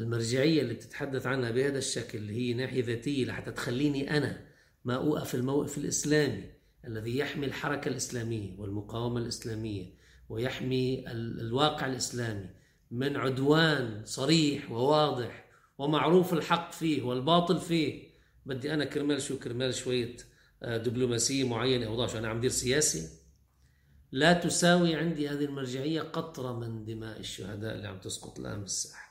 المرجعية 0.00 0.62
اللي 0.62 0.74
بتتحدث 0.74 1.26
عنها 1.26 1.50
بهذا 1.50 1.78
الشكل 1.78 2.18
اللي 2.18 2.32
هي 2.32 2.54
ناحية 2.54 2.84
ذاتية 2.84 3.24
لحتى 3.24 3.52
تخليني 3.52 4.16
أنا 4.16 4.46
ما 4.84 4.94
أوقف 4.94 5.34
الموقف 5.34 5.78
الإسلامي 5.78 6.44
الذي 6.86 7.18
يحمي 7.18 7.46
الحركة 7.46 7.88
الإسلامية 7.88 8.58
والمقاومة 8.58 9.20
الإسلامية 9.20 9.94
ويحمي 10.28 11.04
الواقع 11.08 11.86
الإسلامي 11.86 12.48
من 12.90 13.16
عدوان 13.16 14.02
صريح 14.04 14.70
وواضح 14.70 15.50
ومعروف 15.78 16.32
الحق 16.32 16.72
فيه 16.72 17.02
والباطل 17.02 17.58
فيه. 17.60 18.10
بدي 18.46 18.74
أنا 18.74 18.84
كرمال 18.84 19.22
شو؟ 19.22 19.38
كرمال 19.38 19.74
شوية 19.74 20.16
آه، 20.62 20.76
دبلوماسية 20.76 21.48
معينة 21.48 21.86
أو 21.86 22.06
شو 22.06 22.18
أنا 22.18 22.28
عم 22.28 22.40
دير 22.40 22.50
سياسي. 22.50 23.08
لا 24.12 24.32
تساوي 24.32 24.94
عندي 24.94 25.28
هذه 25.28 25.44
المرجعية 25.44 26.00
قطرة 26.00 26.58
من 26.58 26.84
دماء 26.84 27.20
الشهداء 27.20 27.74
اللي 27.74 27.88
عم 27.88 27.98
تسقط 27.98 28.38
الآن 28.40 28.60
بالساحة. 28.60 29.09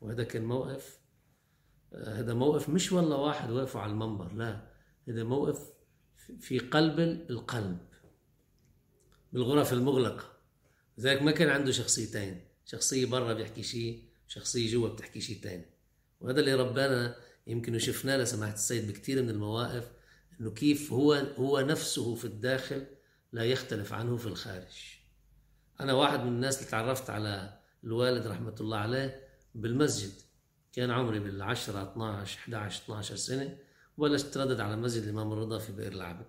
وهذا 0.00 0.24
كان 0.24 0.44
موقف 0.44 0.98
هذا 2.06 2.34
موقف 2.34 2.68
مش 2.68 2.92
والله 2.92 3.16
واحد 3.16 3.50
واقف 3.50 3.76
على 3.76 3.92
المنبر 3.92 4.32
لا 4.32 4.68
هذا 5.08 5.24
موقف 5.24 5.72
في 6.40 6.58
قلب 6.58 7.00
القلب 7.30 7.78
بالغرف 9.32 9.72
المغلقة. 9.72 10.32
لذلك 10.98 11.22
ما 11.22 11.30
كان 11.30 11.48
عنده 11.48 11.72
شخصيتين 11.72 12.40
شخصية 12.64 13.06
برا 13.06 13.32
بيحكي 13.32 13.62
شيء 13.62 14.04
شخصية 14.28 14.72
جوا 14.72 14.88
بتحكي 14.88 15.20
شيء 15.20 15.42
تاني. 15.42 15.66
وهذا 16.20 16.40
اللي 16.40 16.54
ربنا 16.54 17.16
يمكن 17.46 17.74
وشفناه 17.74 18.16
لسماحة 18.16 18.54
السيد 18.54 18.88
بكثير 18.88 19.22
من 19.22 19.30
المواقف 19.30 19.90
إنه 20.40 20.50
كيف 20.50 20.92
هو 20.92 21.12
هو 21.14 21.60
نفسه 21.60 22.14
في 22.14 22.24
الداخل 22.24 22.86
لا 23.32 23.44
يختلف 23.44 23.92
عنه 23.92 24.16
في 24.16 24.26
الخارج. 24.26 24.98
أنا 25.80 25.92
واحد 25.92 26.20
من 26.20 26.28
الناس 26.28 26.58
اللي 26.58 26.70
تعرفت 26.70 27.10
على 27.10 27.60
الوالد 27.84 28.26
رحمة 28.26 28.54
الله 28.60 28.76
عليه 28.76 29.27
بالمسجد. 29.54 30.12
كان 30.72 30.90
عمري 30.90 31.18
بالعشرة 31.18 31.92
12 31.92 32.38
11 32.38 32.82
12 32.82 33.16
سنة 33.16 33.58
وبلشت 33.96 34.26
تردد 34.26 34.60
على 34.60 34.76
مسجد 34.76 35.02
الإمام 35.02 35.32
الرضا 35.32 35.58
في 35.58 35.72
بئر 35.72 35.92
العبد. 35.92 36.26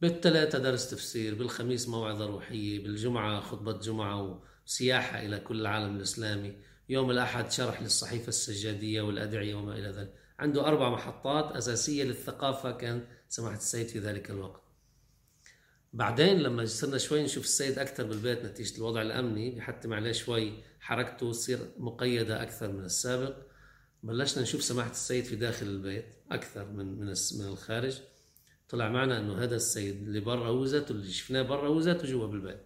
بالثلاثة 0.00 0.58
درس 0.58 0.90
تفسير 0.90 1.34
بالخميس 1.34 1.88
موعظة 1.88 2.26
روحية 2.26 2.82
بالجمعة 2.82 3.40
خطبة 3.40 3.72
جمعة 3.72 4.40
وسياحة 4.66 5.18
إلى 5.18 5.38
كل 5.38 5.60
العالم 5.60 5.96
الإسلامي. 5.96 6.56
يوم 6.88 7.10
الأحد 7.10 7.50
شرح 7.50 7.82
للصحيفة 7.82 8.28
السجادية 8.28 9.02
والأدعية 9.02 9.54
وما 9.54 9.72
إلى 9.72 9.88
ذلك. 9.88 10.14
عنده 10.38 10.66
أربع 10.66 10.90
محطات 10.90 11.56
أساسية 11.56 12.04
للثقافة 12.04 12.72
كان 12.72 13.06
سماحة 13.28 13.56
السيد 13.56 13.86
في 13.86 13.98
ذلك 13.98 14.30
الوقت. 14.30 14.65
بعدين 15.96 16.38
لما 16.38 16.66
صرنا 16.66 16.98
شوي 16.98 17.22
نشوف 17.22 17.44
السيد 17.44 17.78
أكثر 17.78 18.04
بالبيت 18.04 18.44
نتيجة 18.44 18.78
الوضع 18.78 19.02
الأمني 19.02 19.50
بحتم 19.50 19.92
عليه 19.92 20.12
شوي 20.12 20.52
حركته 20.80 21.30
تصير 21.30 21.58
مقيدة 21.78 22.42
أكثر 22.42 22.72
من 22.72 22.84
السابق. 22.84 23.36
بلشنا 24.02 24.42
نشوف 24.42 24.62
سماحة 24.62 24.90
السيد 24.90 25.24
في 25.24 25.36
داخل 25.36 25.66
البيت 25.66 26.04
أكثر 26.30 26.72
من 26.72 26.86
من 26.86 27.06
من 27.38 27.46
الخارج. 27.46 28.00
طلع 28.68 28.88
معنا 28.88 29.20
إنه 29.20 29.42
هذا 29.42 29.56
السيد 29.56 30.02
اللي 30.02 30.20
برا 30.20 30.48
هو 30.48 30.64
ذاته 30.64 30.92
اللي 30.92 31.10
شفناه 31.10 31.42
برا 31.42 31.68
هو 31.68 31.80
ذاته 31.80 32.08
جوا 32.08 32.26
بالبيت. 32.26 32.60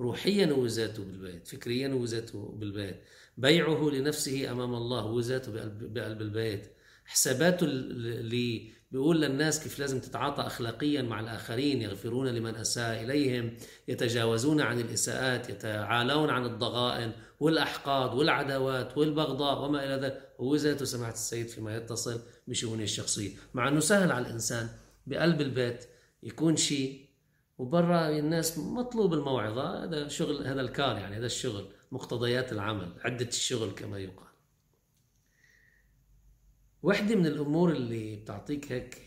روحيا 0.00 0.46
هو 0.46 0.66
ذاته 0.66 1.04
بالبيت 1.04 1.48
فكريا 1.48 1.88
هو 1.88 2.04
ذاته 2.04 2.48
بالبيت. 2.58 3.00
بيعه 3.36 3.90
لنفسه 3.90 4.50
أمام 4.50 4.74
الله 4.74 5.00
هو 5.00 5.20
ذاته 5.20 5.52
بقلب 5.52 6.20
البيت. 6.20 6.72
حساباته 7.04 7.66
بيقول 8.90 9.20
للناس 9.20 9.62
كيف 9.62 9.78
لازم 9.78 10.00
تتعاطى 10.00 10.42
اخلاقيا 10.42 11.02
مع 11.02 11.20
الآخرين 11.20 11.82
يغفرون 11.82 12.28
لمن 12.28 12.54
أساء 12.54 13.04
إليهم 13.04 13.56
يتجاوزون 13.88 14.60
عن 14.60 14.80
الإساءات 14.80 15.50
يتعالون 15.50 16.30
عن 16.30 16.44
الضغائن 16.44 17.12
والأحقاد 17.40 18.14
والعداوات 18.14 18.98
والبغضاء 18.98 19.64
وما 19.64 19.84
إلى 19.84 19.94
ذلك. 19.94 20.28
هو 20.40 20.56
ذاته 20.56 20.84
سماحة 20.84 21.12
السيد 21.12 21.48
فيما 21.48 21.76
يتصل 21.76 22.20
بشؤونه 22.48 22.82
الشخصية. 22.82 23.30
مع 23.54 23.68
أنه 23.68 23.80
سهل 23.80 24.12
على 24.12 24.26
الإنسان 24.26 24.68
بقلب 25.06 25.40
البيت 25.40 25.84
يكون 26.22 26.56
شيء 26.56 27.08
وبرا 27.58 28.08
الناس 28.08 28.58
مطلوب 28.58 29.14
الموعظة. 29.14 29.84
هذا 29.84 30.08
شغل 30.08 30.46
هذا 30.46 30.60
الكار 30.60 30.98
يعني 30.98 31.16
هذا 31.16 31.26
الشغل 31.26 31.68
مقتضيات 31.92 32.52
العمل 32.52 32.92
عدة 33.04 33.28
الشغل 33.28 33.70
كما 33.70 33.98
يقال. 33.98 34.29
واحدة 36.82 37.14
من 37.14 37.26
الأمور 37.26 37.72
اللي 37.72 38.16
بتعطيك 38.16 38.72
هيك 38.72 38.98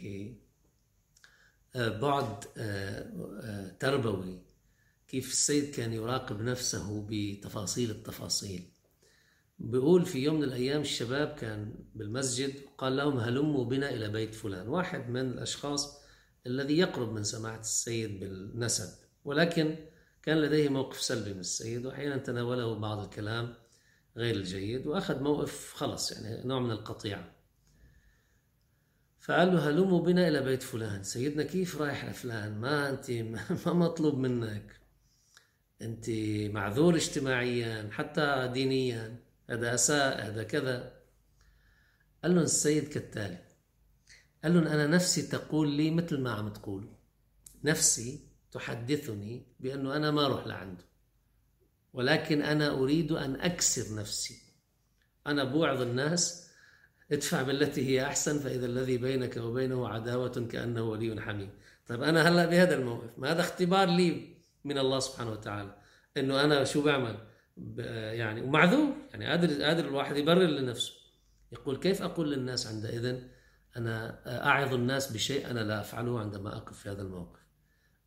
آه، 1.76 1.90
بعد 2.00 2.46
آه، 2.58 3.12
آه، 3.42 3.70
تربوي 3.80 4.42
كيف 5.08 5.28
السيد 5.28 5.76
كان 5.76 5.94
يراقب 5.94 6.42
نفسه 6.42 7.08
بتفاصيل 7.10 7.92
التفاصيل. 7.92 8.70
بيقول 9.60 10.06
في 10.06 10.20
يوم 10.20 10.36
من 10.36 10.44
الأيام 10.44 10.82
الشباب 10.82 11.28
كان 11.28 11.76
بالمسجد 11.96 12.54
قال 12.78 12.98
لهم 12.98 13.18
هلموا 13.18 13.66
بنا 13.66 13.90
إلى 13.90 14.10
بيت 14.10 14.36
فلان 14.36 14.68
واحد 14.68 15.10
من 15.10 15.32
الأشخاص 15.32 16.04
الذي 16.48 16.78
يقرب 16.78 17.14
من 17.14 17.24
سماحة 17.24 17.60
السيد 17.60 18.20
بالنسب 18.20 18.90
ولكن 19.26 19.76
كان 20.24 20.38
لديه 20.38 20.70
موقف 20.70 21.02
سلبي 21.02 21.34
من 21.34 21.40
السيد 21.40 21.86
وأحيانا 21.86 22.18
تناوله 22.18 22.80
بعض 22.80 23.00
الكلام 23.00 23.56
غير 24.18 24.36
الجيد 24.36 24.88
وأخذ 24.88 25.24
موقف 25.24 25.74
خلص 25.74 26.12
يعني 26.12 26.48
نوع 26.48 26.60
من 26.60 26.72
القطيعة. 26.72 27.33
فقال 29.24 29.54
له 29.54 29.70
هلموا 29.70 30.02
بنا 30.02 30.28
إلى 30.28 30.42
بيت 30.42 30.64
فلان. 30.64 31.04
سيدنا 31.04 31.44
كيف 31.44 31.82
رايح 31.82 32.06
لفلان 32.06 32.60
ما 32.62 32.90
أنت 32.90 33.12
ما 33.66 33.74
مطلوب 33.74 34.18
منك. 34.18 34.80
أنت 35.82 36.10
معذور 36.54 36.96
اجتماعيا 36.96 37.90
حتى 37.92 38.50
دينيا. 38.54 39.20
هذا 39.50 39.74
أساء 39.74 40.28
هذا 40.28 40.44
كذا. 40.44 40.94
قال 42.24 42.36
لهم 42.36 42.44
السيد 42.44 42.88
كالتالي. 42.88 43.38
قال 44.44 44.54
لهم 44.54 44.68
أنا 44.68 44.88
نفسي 44.88 45.22
تقول 45.22 45.70
لي 45.72 45.92
مثل 45.92 46.20
ما 46.20 46.32
عم 46.32 46.50
تقول. 46.50 46.90
نفسي 47.64 48.28
تحدثني 48.52 49.46
بأنه 49.60 49.96
أنا 49.96 50.12
ما 50.12 50.26
أروح 50.26 50.48
لعنده. 50.48 50.84
ولكن 51.94 52.42
أنا 52.42 52.72
أريد 52.72 53.12
أن 53.12 53.36
أكسر 53.36 53.96
نفسي. 53.96 54.42
أنا 55.28 55.44
بوعظ 55.44 55.82
الناس 55.82 56.43
ادفع 57.12 57.42
بالتي 57.42 57.88
هي 57.90 58.06
أحسن 58.06 58.40
فإذا 58.40 58.66
الذي 58.66 58.98
بينك 58.98 59.38
وبينه 59.38 59.88
عداوة 59.88 60.48
كأنه 60.52 60.84
ولي 60.84 61.22
حميم. 61.22 61.50
طيب 61.88 62.04
أنا 62.04 62.30
هلأ 62.30 62.46
بهذا 62.46 62.76
الموقف 62.76 63.10
ما 63.18 63.32
هذا 63.32 63.42
اختبار 63.42 63.90
لي 63.90 64.38
من 64.66 64.78
الله 64.78 65.00
سبحانه 65.00 65.32
وتعالى 65.32 65.76
أنه 66.18 66.44
أنا 66.44 66.64
شو 66.64 66.82
بعمل؟ 66.82 67.18
يعني 68.18 68.42
ومعذور 68.42 68.94
يعني 69.12 69.26
قادر 69.26 69.64
قادر 69.64 69.86
الواحد 69.86 70.18
يبرر 70.18 70.48
لنفسه. 70.48 70.94
يقول 71.52 71.78
كيف 71.78 72.02
أقول 72.02 72.32
للناس 72.32 72.68
عندئذ 72.68 73.20
أنا 73.78 74.20
أعظ 74.48 74.74
الناس 74.74 75.12
بشيء 75.12 75.52
أنا 75.52 75.60
لا 75.60 75.80
أفعله 75.82 76.20
عندما 76.20 76.58
أقف 76.58 76.80
في 76.80 76.90
هذا 76.90 77.02
الموقف؟ 77.02 77.40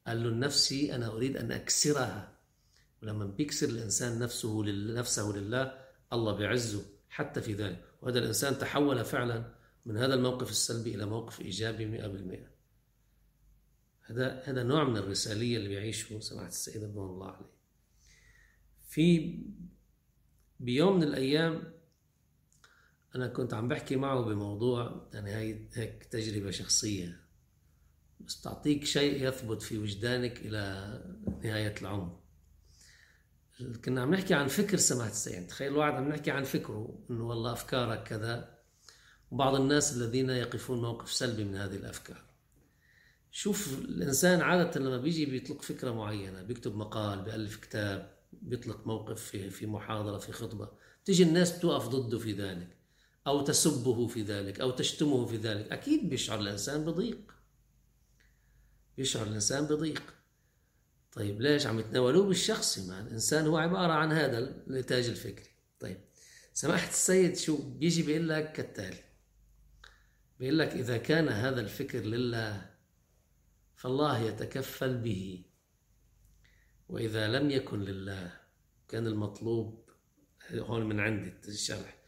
قال 0.07 0.23
له 0.23 0.31
نفسي 0.31 0.95
أنا 0.95 1.07
أريد 1.07 1.37
أن 1.37 1.53
أكسرها. 1.53 2.33
ولما 3.03 3.25
بيكسر 3.25 3.69
الإنسان 3.69 4.19
نفسه 4.19 4.65
نفسه 4.95 5.33
لله 5.37 5.73
الله 6.13 6.33
بيعزه 6.33 6.83
حتى 7.09 7.41
في 7.43 7.53
ذلك. 7.53 7.85
وهذا 8.03 8.19
الإنسان 8.19 8.59
تحول 8.59 9.05
فعلا 9.05 9.55
من 9.87 9.97
هذا 9.97 10.15
الموقف 10.15 10.51
السلبي 10.51 10.95
إلى 10.95 11.07
موقف 11.07 11.41
إيجابي 11.41 11.87
مئة 11.87 12.07
بالمئة. 12.07 12.57
هذا 14.03 14.43
هذا 14.45 14.63
نوع 14.63 14.85
من 14.85 14.97
الرسالية 14.97 15.57
اللي 15.57 15.69
بيعيشه 15.69 16.21
سماحة 16.21 16.49
السيد 16.49 16.85
رضوان 16.85 17.09
الله 17.11 17.31
عليه. 17.31 17.57
في 18.89 19.39
بيوم 20.61 20.97
من 20.97 21.03
الأيام 21.03 21.73
أنا 23.15 23.29
كنت 23.29 23.55
عم 23.55 23.69
بحكي 23.69 23.97
معه 23.97 24.21
بموضوع 24.21 25.09
يعني 25.15 25.31
هاي 25.31 25.69
هيك 25.75 26.05
تجربة 26.05 26.51
شخصية. 26.51 27.21
بس 28.21 28.41
تعطيك 28.41 28.85
شيء 28.85 29.29
يثبت 29.29 29.63
في 29.63 29.79
وجدانك 29.79 30.39
إلى 30.39 31.01
نهاية 31.43 31.75
العمر. 31.81 32.21
كنا 33.85 34.03
عم 34.03 34.15
نحكي 34.15 34.35
عن 34.35 34.47
فكر 34.47 34.77
سماحة 34.77 35.11
السيد. 35.11 35.47
تخيل 35.47 35.73
واحد 35.73 35.95
عم 35.95 36.09
نحكي 36.09 36.31
عن 36.31 36.45
فكره 36.45 36.99
إنه 37.11 37.29
والله 37.29 37.53
أفكارك 37.53 38.03
كذا. 38.03 38.59
وبعض 39.31 39.55
الناس 39.55 39.97
الذين 39.97 40.31
يقفون 40.31 40.81
موقف 40.81 41.13
سلبي 41.13 41.45
من 41.45 41.57
هذه 41.57 41.77
الأفكار. 41.77 42.25
شوف 43.31 43.79
الإنسان 43.79 44.41
عادة 44.41 44.81
لما 44.81 44.97
بيجي 44.97 45.27
بيطلق 45.27 45.63
فكرة 45.63 45.91
معينة 45.91 46.43
بيكتب 46.43 46.77
مقال 46.77 47.23
بيألف 47.23 47.57
كتاب 47.57 48.17
بيطلق 48.33 48.87
موقف 48.87 49.23
في 49.23 49.51
في 49.51 49.67
محاضرة 49.67 50.19
في 50.19 50.33
خطبة 50.33 50.69
تيجي 51.05 51.23
الناس 51.23 51.59
بتوقف 51.59 51.89
ضده 51.89 52.19
في 52.19 52.33
ذلك 52.33 52.77
أو 53.27 53.41
تسبه 53.45 54.07
في 54.07 54.23
ذلك 54.23 54.61
أو 54.61 54.71
تشتمه 54.71 55.27
في 55.27 55.37
ذلك. 55.37 55.73
أكيد 55.73 56.11
بيشعر 56.11 56.41
الإنسان 56.41 56.85
بضيق. 56.85 57.35
بيشعر 58.97 59.27
الإنسان 59.27 59.67
بضيق. 59.67 60.16
طيب 61.17 61.41
ليش 61.41 61.67
عم 61.67 61.81
يتناولوه 61.81 62.27
بالشخصي 62.27 62.89
مع 62.89 63.01
الإنسان 63.01 63.47
هو 63.47 63.57
عبارة 63.57 63.93
عن 63.93 64.13
هذا 64.13 64.39
النتاج 64.39 65.09
الفكري. 65.09 65.51
طيب 65.81 65.97
سماحة 66.53 66.89
السيد 66.89 67.37
شو 67.37 67.57
بيجي 67.57 68.03
بيقول 68.03 68.29
لك 68.29 68.53
كالتالي؟ 68.53 69.05
بيقول 70.41 70.59
لك 70.59 70.69
إذا 70.69 70.97
كان 70.97 71.29
هذا 71.29 71.61
الفكر 71.61 71.99
لله 71.99 72.71
فالله 73.77 74.19
يتكفل 74.19 74.97
به 74.97 75.45
وإذا 76.89 77.29
لم 77.29 77.51
يكن 77.51 77.81
لله 77.81 78.33
كان 78.89 79.07
المطلوب 79.07 79.91
هون 80.53 80.89
من 80.89 81.01
عندي 81.01 81.33
الشرح 81.49 81.99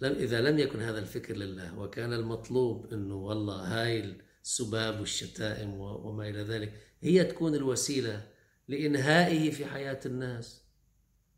لم 0.00 0.12
إذا 0.12 0.40
لم 0.40 0.58
يكن 0.58 0.80
هذا 0.80 0.98
الفكر 0.98 1.36
لله 1.36 1.78
وكان 1.78 2.12
المطلوب 2.12 2.92
أنه 2.92 3.14
والله 3.14 3.54
هاي 3.54 4.16
السباب 4.42 5.00
والشتائم 5.00 5.74
وما 5.80 6.28
إلى 6.28 6.42
ذلك 6.42 6.72
هي 7.00 7.24
تكون 7.24 7.54
الوسيلة 7.54 8.37
لإنهائه 8.68 9.50
في 9.50 9.66
حياة 9.66 10.00
الناس. 10.06 10.64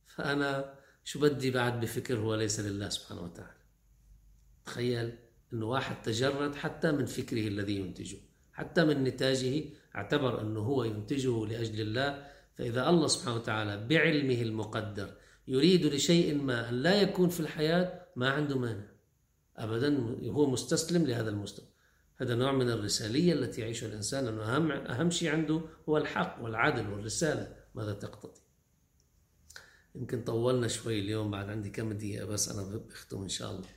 فأنا 0.06 0.74
شو 1.04 1.20
بدي 1.20 1.50
بعد 1.50 1.80
بفكر 1.80 2.18
هو 2.18 2.34
ليس 2.34 2.60
لله 2.60 2.88
سبحانه 2.88 3.22
وتعالى؟ 3.22 3.60
تخيل 4.66 5.18
أنه 5.52 5.66
واحد 5.66 6.02
تجرد 6.02 6.54
حتى 6.54 6.92
من 6.92 7.04
فكره 7.04 7.48
الذي 7.48 7.76
ينتجه 7.76 8.18
حتى 8.52 8.84
من 8.84 9.04
نتاجه 9.04 9.64
اعتبر 9.96 10.40
أنه 10.40 10.60
هو 10.60 10.84
ينتجه 10.84 11.46
لأجل 11.46 11.80
الله. 11.80 12.30
فإذا 12.54 12.88
الله 12.88 13.06
سبحانه 13.06 13.36
وتعالى 13.36 13.86
بعلمه 13.86 14.42
المقدر 14.42 15.16
يريد 15.48 15.86
لشيء 15.86 16.34
ما 16.42 16.68
أن 16.68 16.74
لا 16.74 17.02
يكون 17.02 17.28
في 17.28 17.40
الحياة 17.40 18.06
ما 18.16 18.30
عنده 18.30 18.58
مانع. 18.58 18.86
أبدا 19.56 19.98
هو 20.24 20.50
مستسلم 20.50 21.06
لهذا 21.06 21.30
المستوى. 21.30 21.66
هذا 22.20 22.34
نوع 22.34 22.52
من 22.52 22.70
الرسالية 22.70 23.32
التي 23.32 23.60
يعيشها 23.60 23.88
الإنسان. 23.88 24.26
أنه 24.26 24.56
أهم, 24.56 24.70
أهم 24.72 25.10
شيء 25.10 25.30
عنده 25.30 25.62
هو 25.88 25.96
الحق 25.96 26.38
والعدل 26.42 26.92
والرسالة. 26.92 27.56
ماذا 27.74 27.92
تقتضي؟ 27.92 28.40
يمكن 29.94 30.24
طولنا 30.24 30.68
شوي 30.68 31.00
اليوم 31.00 31.30
بعد 31.30 31.48
عندي 31.48 31.70
كم 31.70 31.92
دقيقة 31.92 32.26
بس 32.26 32.48
أنا 32.48 32.62
بختم 32.62 33.22
إن 33.22 33.28
شاء 33.28 33.50
الله. 33.50 33.68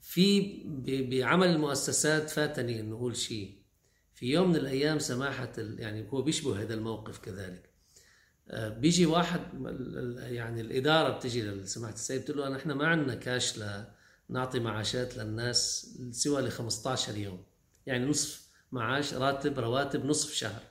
في 0.00 0.62
بعمل 1.10 1.46
المؤسسات 1.48 2.30
فاتني 2.30 2.80
أن 2.80 2.92
أقول 2.92 3.16
شيء. 3.16 3.58
في 4.14 4.26
يوم 4.26 4.48
من 4.48 4.56
الأيام 4.56 4.98
سماحة 4.98 5.52
يعني 5.58 6.08
هو 6.10 6.22
بيشبه 6.22 6.62
هذا 6.62 6.74
الموقف 6.74 7.18
كذلك. 7.18 7.70
آه، 8.48 8.68
بيجي 8.68 9.06
واحد 9.06 9.40
يعني 10.18 10.60
الإدارة 10.60 11.16
بتجي 11.16 11.42
لسماحة 11.42 11.94
السيد 11.94 12.22
بتقول 12.22 12.38
له 12.38 12.48
نحن 12.48 12.72
ما 12.72 12.86
عندنا 12.86 13.14
كاش 13.14 13.58
لنعطي 14.28 14.60
معاشات 14.60 15.16
للناس 15.16 15.90
سوى 16.10 16.42
ل 16.42 16.50
15 16.50 17.16
يوم 17.16 17.44
يعني 17.86 18.06
نصف 18.06 18.48
معاش 18.72 19.14
راتب 19.14 19.58
رواتب 19.58 20.04
نصف 20.04 20.32
شهر. 20.32 20.62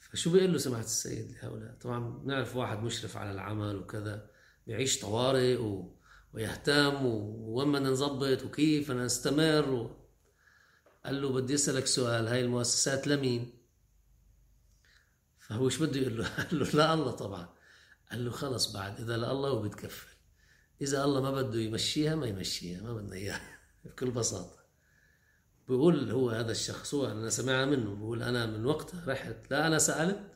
فشو 0.00 0.32
بيقول 0.32 0.52
له 0.52 0.58
سماحة 0.58 0.82
السيد 0.82 1.32
لهؤلاء؟ 1.32 1.74
طبعا 1.80 2.18
بنعرف 2.18 2.56
واحد 2.56 2.82
مشرف 2.82 3.16
على 3.16 3.30
العمل 3.30 3.76
وكذا 3.76 4.30
بيعيش 4.66 5.00
طوارئ 5.00 5.56
و... 5.56 5.96
ويهتم 6.32 7.06
ووين 7.06 7.72
بدنا 7.72 7.90
نظبط 7.90 8.42
وكيف 8.42 8.90
بدنا 8.90 9.04
نستمر 9.04 9.70
و... 9.70 9.96
قال 11.04 11.22
له 11.22 11.32
بدي 11.32 11.54
أسألك 11.54 11.86
سؤال 11.86 12.28
هاي 12.28 12.40
المؤسسات 12.40 13.06
لمين؟ 13.06 13.52
فهو 15.38 15.66
إيش 15.66 15.78
بده 15.78 16.00
يقول 16.00 16.18
له؟ 16.18 16.28
قال 16.38 16.58
له 16.58 16.66
لا 16.66 16.94
الله 16.94 17.10
طبعا. 17.10 17.48
قال 18.10 18.24
له 18.24 18.30
خلص 18.30 18.72
بعد 18.72 19.00
إذا 19.00 19.16
لا 19.16 19.32
الله 19.32 19.62
إذا 20.80 21.04
الله 21.04 21.20
ما 21.20 21.30
بده 21.30 21.60
يمشيها 21.60 22.14
ما 22.14 22.26
يمشيها 22.26 22.82
ما 22.82 22.94
بدنا 22.94 23.16
إياها 23.16 23.58
بكل 23.84 24.10
بساطة. 24.10 24.62
بيقول 25.68 26.10
هو 26.10 26.30
هذا 26.30 26.52
الشخص 26.52 26.94
هو 26.94 27.06
أنا 27.06 27.30
سمعها 27.30 27.64
منه 27.64 27.94
بيقول 27.94 28.22
أنا 28.22 28.46
من 28.46 28.66
وقتها 28.66 29.04
رحت 29.06 29.50
لا 29.50 29.66
أنا 29.66 29.78
سألت 29.78 30.32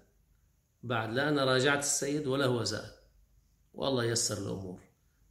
بعد 0.83 1.13
لا 1.13 1.29
أنا 1.29 1.45
راجعت 1.45 1.79
السيد 1.79 2.27
ولا 2.27 2.47
هو 2.47 2.65
سأل. 2.65 2.93
والله 3.75 4.05
يسر 4.05 4.39
الأمور 4.39 4.81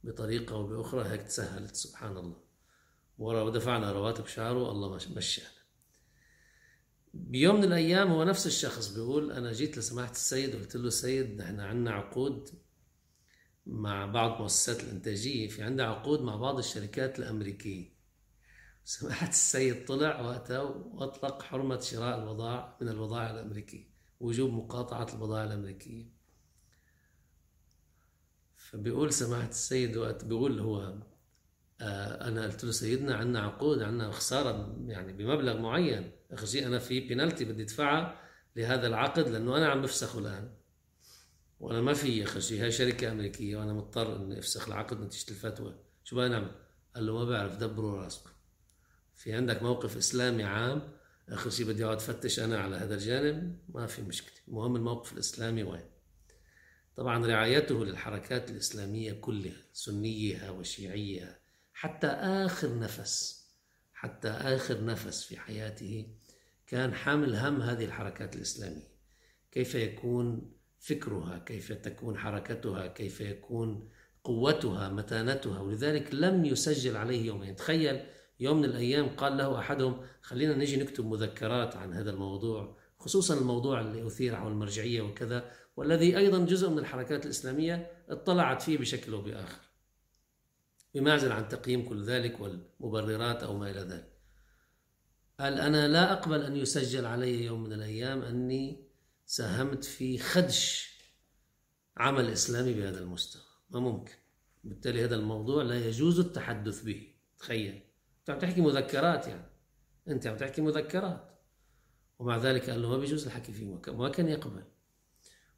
بطريقة 0.04 0.54
أو 0.54 0.66
بأخرى 0.66 1.08
هيك 1.08 1.22
تسهلت 1.22 1.74
سبحان 1.74 2.16
الله. 2.16 2.46
ودفعنا 3.18 3.92
رواتب 3.92 4.26
شهره 4.26 4.70
الله 4.70 4.94
مشانا 5.16 5.56
بيوم 7.14 7.56
من 7.56 7.64
الأيام 7.64 8.10
هو 8.12 8.24
نفس 8.24 8.46
الشخص 8.46 8.88
بيقول 8.88 9.32
أنا 9.32 9.52
جيت 9.52 9.78
لسماحة 9.78 10.10
السيد 10.10 10.54
وقلت 10.54 10.76
له 10.76 10.90
سيد 10.90 11.38
نحن 11.40 11.60
عندنا 11.60 11.90
عقود 11.90 12.50
مع 13.66 14.06
بعض 14.06 14.32
المؤسسات 14.32 14.84
الإنتاجية 14.84 15.48
في 15.48 15.62
عندها 15.62 15.86
عقود 15.86 16.20
مع 16.20 16.36
بعض 16.36 16.58
الشركات 16.58 17.18
الأمريكية. 17.18 17.96
سماحة 18.84 19.28
السيد 19.28 19.84
طلع 19.84 20.20
وقتها 20.20 20.60
وأطلق 20.60 21.42
حرمة 21.42 21.80
شراء 21.80 22.18
البضائع 22.18 22.76
من 22.80 22.88
البضائع 22.88 23.30
الامريكيه 23.30 23.84
وجوب 24.20 24.52
مقاطعة 24.52 25.06
البضائع 25.12 25.44
الأمريكية. 25.44 26.16
فبيقول 28.56 29.12
سماحة 29.12 29.48
السيد 29.48 29.96
وقت 29.96 30.24
بيقول 30.24 30.60
هو 30.60 30.94
آه، 31.80 32.28
أنا 32.28 32.44
قلت 32.44 32.64
له 32.64 32.70
سيدنا 32.70 33.16
عندنا 33.16 33.40
عقود 33.40 33.82
عندنا 33.82 34.10
خسارة 34.10 34.76
يعني 34.86 35.12
بمبلغ 35.12 35.58
معين 35.58 36.10
شيء 36.44 36.66
أنا 36.66 36.78
في 36.78 37.00
بينالتي 37.00 37.44
بدي 37.44 37.62
أدفعها 37.62 38.20
لهذا 38.56 38.86
العقد 38.86 39.28
لأنه 39.28 39.56
أنا 39.56 39.68
عم 39.68 39.82
بفسخه 39.82 40.18
الآن. 40.18 40.54
وأنا 41.60 41.80
ما 41.80 41.94
في 41.94 42.24
اخر 42.24 42.40
شيء 42.40 42.62
هاي 42.62 42.72
شركة 42.72 43.12
أمريكية 43.12 43.56
وأنا 43.56 43.72
مضطر 43.72 44.16
إني 44.16 44.38
أفسخ 44.38 44.68
العقد 44.68 45.00
نتيجة 45.00 45.30
الفتوى. 45.30 45.74
شو 46.04 46.16
بدنا 46.16 46.28
نعمل؟ 46.28 46.50
قال 46.94 47.06
له 47.06 47.12
ما 47.14 47.24
بعرف 47.24 47.56
دبروا 47.56 47.96
راسكم. 47.96 48.30
في 49.14 49.32
عندك 49.32 49.62
موقف 49.62 49.96
إسلامي 49.96 50.44
عام 50.44 50.92
آخر 51.28 51.50
شيء 51.50 51.66
بدي 51.66 51.84
أقعد 51.84 52.00
فتش 52.00 52.40
أنا 52.40 52.58
على 52.58 52.76
هذا 52.76 52.94
الجانب 52.94 53.58
ما 53.68 53.86
في 53.86 54.02
مشكلة. 54.02 54.36
المهم 54.48 54.76
الموقف 54.76 55.12
الإسلامي 55.12 55.62
وين؟ 55.62 55.84
طبعا 56.96 57.26
رعايته 57.26 57.84
للحركات 57.84 58.50
الإسلامية 58.50 59.12
كلها 59.12 59.62
سنيها 59.72 60.50
وشيعيها 60.50 61.38
حتى 61.72 62.06
آخر 62.06 62.78
نفس 62.78 63.46
حتى 63.94 64.28
آخر 64.28 64.84
نفس 64.84 65.24
في 65.24 65.36
حياته 65.36 66.06
كان 66.66 66.94
حامل 66.94 67.36
هم 67.36 67.62
هذه 67.62 67.84
الحركات 67.84 68.36
الإسلامية. 68.36 68.88
كيف 69.52 69.74
يكون 69.74 70.55
فكرها 70.78 71.38
كيف 71.38 71.72
تكون 71.72 72.18
حركتها 72.18 72.86
كيف 72.86 73.20
يكون 73.20 73.88
قوتها 74.24 74.88
متانتها. 74.88 75.60
ولذلك 75.60 76.14
لم 76.14 76.44
يسجل 76.44 76.96
عليه 76.96 77.26
يومين. 77.26 77.56
تخيل 77.56 78.00
يوم 78.40 78.58
من 78.58 78.64
الأيام 78.64 79.08
قال 79.08 79.36
له 79.36 79.58
أحدهم 79.58 80.00
خلينا 80.22 80.54
نجي 80.54 80.76
نكتب 80.76 81.06
مذكرات 81.06 81.76
عن 81.76 81.92
هذا 81.92 82.10
الموضوع 82.10 82.76
خصوصا 82.98 83.38
الموضوع 83.38 83.80
اللي 83.80 84.06
أثير 84.06 84.36
حول 84.36 84.52
المرجعية 84.52 85.02
وكذا 85.02 85.50
والذي 85.76 86.18
أيضا 86.18 86.44
جزء 86.44 86.70
من 86.70 86.78
الحركات 86.78 87.24
الإسلامية 87.24 87.90
اطلعت 88.08 88.62
فيه 88.62 88.78
بشكل 88.78 89.12
أو 89.12 89.22
بآخر. 89.22 89.60
بمعزل 90.94 91.32
عن 91.32 91.48
تقييم 91.48 91.88
كل 91.88 92.04
ذلك 92.04 92.40
والمبررات 92.40 93.42
أو 93.42 93.58
ما 93.58 93.70
إلى 93.70 93.80
ذلك. 93.80 94.12
قال 95.40 95.58
أنا 95.60 95.88
لا 95.88 96.12
أقبل 96.12 96.42
أن 96.42 96.56
يسجل 96.56 97.06
علي 97.06 97.44
يوم 97.44 97.62
من 97.62 97.72
الأيام 97.72 98.22
أني 98.22 98.85
ساهمت 99.26 99.84
في 99.84 100.18
خدش 100.18 100.90
عمل 101.96 102.30
إسلامي 102.30 102.74
بهذا 102.74 102.98
المستوى. 102.98 103.42
ما 103.70 103.80
ممكن. 103.80 104.12
بالتالي 104.64 105.04
هذا 105.04 105.14
الموضوع 105.14 105.62
لا 105.62 105.86
يجوز 105.86 106.18
التحدث 106.18 106.82
به. 106.82 107.12
تخيل. 107.38 107.82
أنت 108.20 108.30
عم 108.30 108.38
تحكي 108.38 108.60
مذكرات 108.60 109.26
يعني. 109.26 109.50
أنت 110.08 110.26
عم 110.26 110.36
تحكي 110.36 110.62
مذكرات. 110.62 111.38
ومع 112.18 112.36
ذلك 112.36 112.70
قال 112.70 112.82
له 112.82 112.88
ما 112.88 112.98
بيجوز 112.98 113.26
الحكي 113.26 113.52
فيه. 113.52 113.80
ما 113.88 114.08
كان 114.08 114.28
يقبل. 114.28 114.64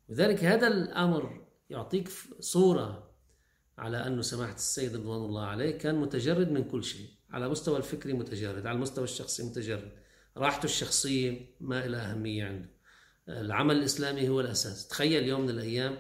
وذلك 0.09 0.45
هذا 0.45 0.67
الأمر 0.67 1.47
يعطيك 1.71 2.09
صورة 2.41 3.11
على 3.79 4.07
أنه 4.07 4.23
سماحة 4.23 4.55
السيد 4.55 4.97
رضوان 4.97 5.25
الله 5.25 5.47
عليه 5.47 5.79
كان 5.79 5.95
متجرد 5.95 6.51
من 6.51 6.65
كل 6.65 6.85
شيء. 6.85 7.11
على 7.31 7.49
مستوى 7.49 7.77
الفكري 7.77 8.13
متجرد 8.13 8.67
على 8.67 8.77
المستوى 8.77 9.05
الشخصي 9.05 9.43
متجرد. 9.43 9.93
راحته 10.37 10.65
الشخصية 10.65 11.57
ما 11.61 11.87
لها 11.87 12.13
أهمية 12.13 12.45
عنده. 12.45 12.78
العمل 13.29 13.77
الإسلامي 13.77 14.29
هو 14.29 14.41
الأساس. 14.41 14.89
تخيل 14.89 15.25
يوم 15.29 15.41
من 15.41 15.51
الأيام 15.51 15.99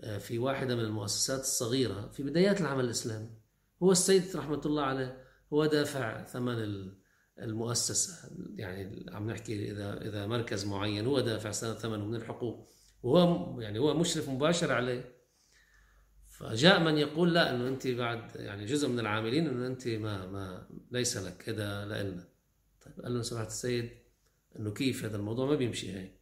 آه، 0.00 0.18
في 0.18 0.38
واحدة 0.38 0.76
من 0.76 0.84
المؤسسات 0.84 1.40
الصغيرة 1.40 2.08
في 2.08 2.22
بدايات 2.22 2.60
العمل 2.60 2.84
الإسلامي 2.84 3.30
هو 3.82 3.92
السيد 3.92 4.36
رحمة 4.36 4.60
الله 4.66 4.82
عليه 4.82 5.24
هو 5.52 5.66
دافع 5.66 6.24
ثمن 6.24 6.88
المؤسسة. 7.38 8.30
يعني 8.54 9.06
عم 9.12 9.30
نحكي 9.30 9.70
إذا 9.70 10.08
إذا 10.08 10.26
مركز 10.26 10.66
معين 10.66 11.06
هو 11.06 11.20
دافع 11.20 11.50
ثمنه 11.52 12.04
من 12.04 12.14
الحقوق. 12.14 12.68
وهو 13.02 13.60
يعني 13.60 13.78
هو 13.78 13.94
مشرف 13.94 14.28
مباشر 14.28 14.72
عليه. 14.72 15.18
فجاء 16.28 16.80
من 16.80 16.98
يقول 16.98 17.34
لا 17.34 17.54
إنه 17.54 17.68
أنت 17.68 17.86
بعد 17.86 18.36
يعني 18.36 18.64
جزء 18.64 18.88
من 18.88 19.00
العاملين 19.00 19.46
إنه 19.46 19.66
أنت 19.66 19.88
ما 19.88 20.26
ما 20.26 20.68
ليس 20.90 21.16
لك 21.16 21.48
هذا 21.48 21.84
لنا 21.84 22.28
طيب 22.84 23.00
قال 23.00 23.14
له 23.14 23.22
سماحه 23.22 23.46
السيد 23.46 23.90
إنه 24.58 24.72
كيف 24.72 25.04
هذا 25.04 25.16
الموضوع 25.16 25.46
ما 25.46 25.54
بيمشي 25.54 25.92
هيك؟ 25.92 26.17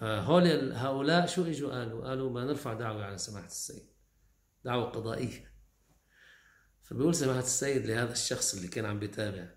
فهول 0.00 0.72
هؤلاء 0.72 1.26
شو 1.26 1.44
إجوا 1.44 1.72
قالوا؟ 1.72 2.08
قالوا 2.08 2.30
ما 2.30 2.44
نرفع 2.44 2.74
دعوة 2.74 3.04
على 3.04 3.18
سماحة 3.18 3.46
السيد. 3.46 3.86
دعوة 4.64 4.84
قضائية. 4.90 5.52
فبيقول 6.82 7.14
سماحة 7.14 7.38
السيد 7.38 7.86
لهذا 7.86 8.12
الشخص 8.12 8.54
اللي 8.54 8.68
كان 8.68 8.84
عم 8.84 8.98
بيتابع 8.98 9.48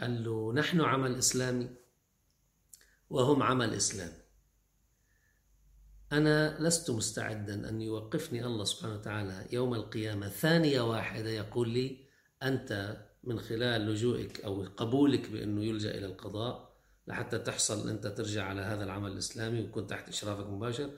قال 0.00 0.24
له 0.24 0.52
نحن 0.52 0.80
عمل 0.80 1.14
إسلامي 1.14 1.70
وهم 3.10 3.42
عمل 3.42 3.74
إسلامي. 3.74 4.20
أنا 6.12 6.58
لست 6.60 6.90
مستعدا 6.90 7.68
أن 7.68 7.80
يوقفني 7.80 8.44
الله 8.44 8.64
سبحانه 8.64 8.94
وتعالى 8.94 9.46
يوم 9.52 9.74
القيامة 9.74 10.28
ثانية 10.28 10.80
واحدة 10.80 11.30
يقول 11.30 11.68
لي 11.68 12.06
أنت 12.42 12.96
من 13.24 13.40
خلال 13.40 13.86
لجوئك 13.86 14.40
أو 14.44 14.64
قبولك 14.76 15.30
بأنه 15.30 15.64
يلجأ 15.64 15.90
إلى 15.90 16.06
القضاء 16.06 16.69
لحتى 17.06 17.38
تحصل 17.38 17.88
أنت 17.88 18.06
ترجع 18.06 18.44
على 18.44 18.60
هذا 18.60 18.84
العمل 18.84 19.12
الإسلامي 19.12 19.60
ويكون 19.60 19.86
تحت 19.86 20.08
إشرافك 20.08 20.46
مباشر 20.46 20.90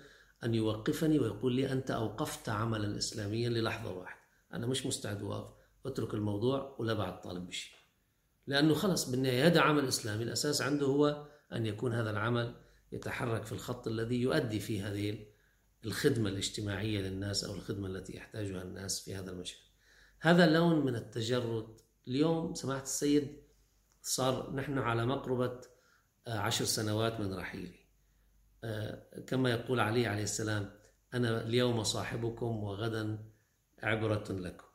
أن 0.45 0.55
يوقفني 0.55 1.19
ويقول 1.19 1.55
لي 1.55 1.73
أنت 1.73 1.91
أوقفت 1.91 2.49
عملا 2.49 2.99
إسلاميا 2.99 3.49
للحظة 3.49 3.93
واحدة 3.93 4.21
أنا 4.55 4.67
مش 4.67 4.87
مستعد 4.87 5.23
أوقف 5.23 5.55
أترك 5.87 6.15
الموضوع 6.15 6.77
ولا 6.79 6.95
بعد 6.95 7.21
طالب 7.21 7.47
بشيء. 7.47 7.73
لأنه 8.47 8.75
خلص 8.75 9.11
بالنهاية 9.11 9.47
هذا 9.47 9.61
عمل 9.61 9.89
إسلامي 9.89 10.23
الأساس 10.23 10.63
عنده 10.63 10.87
هو 10.87 11.27
أن 11.53 11.67
يكون 11.67 11.93
هذا 11.93 12.11
العمل 12.11 12.55
يتحرك 12.93 13.45
في 13.45 13.53
الخط 13.53 13.89
الذي 13.89 14.21
يؤدي 14.21 14.61
في 14.61 14.83
هذه 14.83 15.27
الخدمة 15.85 16.29
الاجتماعية 16.29 17.01
للناس 17.01 17.45
أو 17.45 17.55
الخدمة 17.55 17.89
التي 17.89 18.17
يحتاجها 18.17 18.63
الناس 18.63 19.05
في 19.05 19.15
هذا 19.15 19.31
المشهد. 19.31 19.61
هذا 20.21 20.47
لون 20.47 20.85
من 20.85 20.97
التجرد. 20.97 21.81
اليوم 22.09 22.55
سماحة 22.55 22.83
السيد 22.83 23.43
صار 24.03 24.55
نحن 24.55 24.79
على 24.79 25.07
مقربة 25.07 25.61
عشر 26.27 26.65
سنوات 26.65 27.21
من 27.21 27.35
رحيلي. 27.35 27.83
آه، 28.65 29.21
كما 29.27 29.51
يقول 29.51 29.81
علي 29.81 30.07
عليه 30.07 30.23
السلام 30.23 30.71
أنا 31.15 31.41
اليوم 31.41 31.83
صاحبكم 31.83 32.65
وغدا 32.65 33.19
عبرة 33.83 34.25
لكم. 34.31 34.67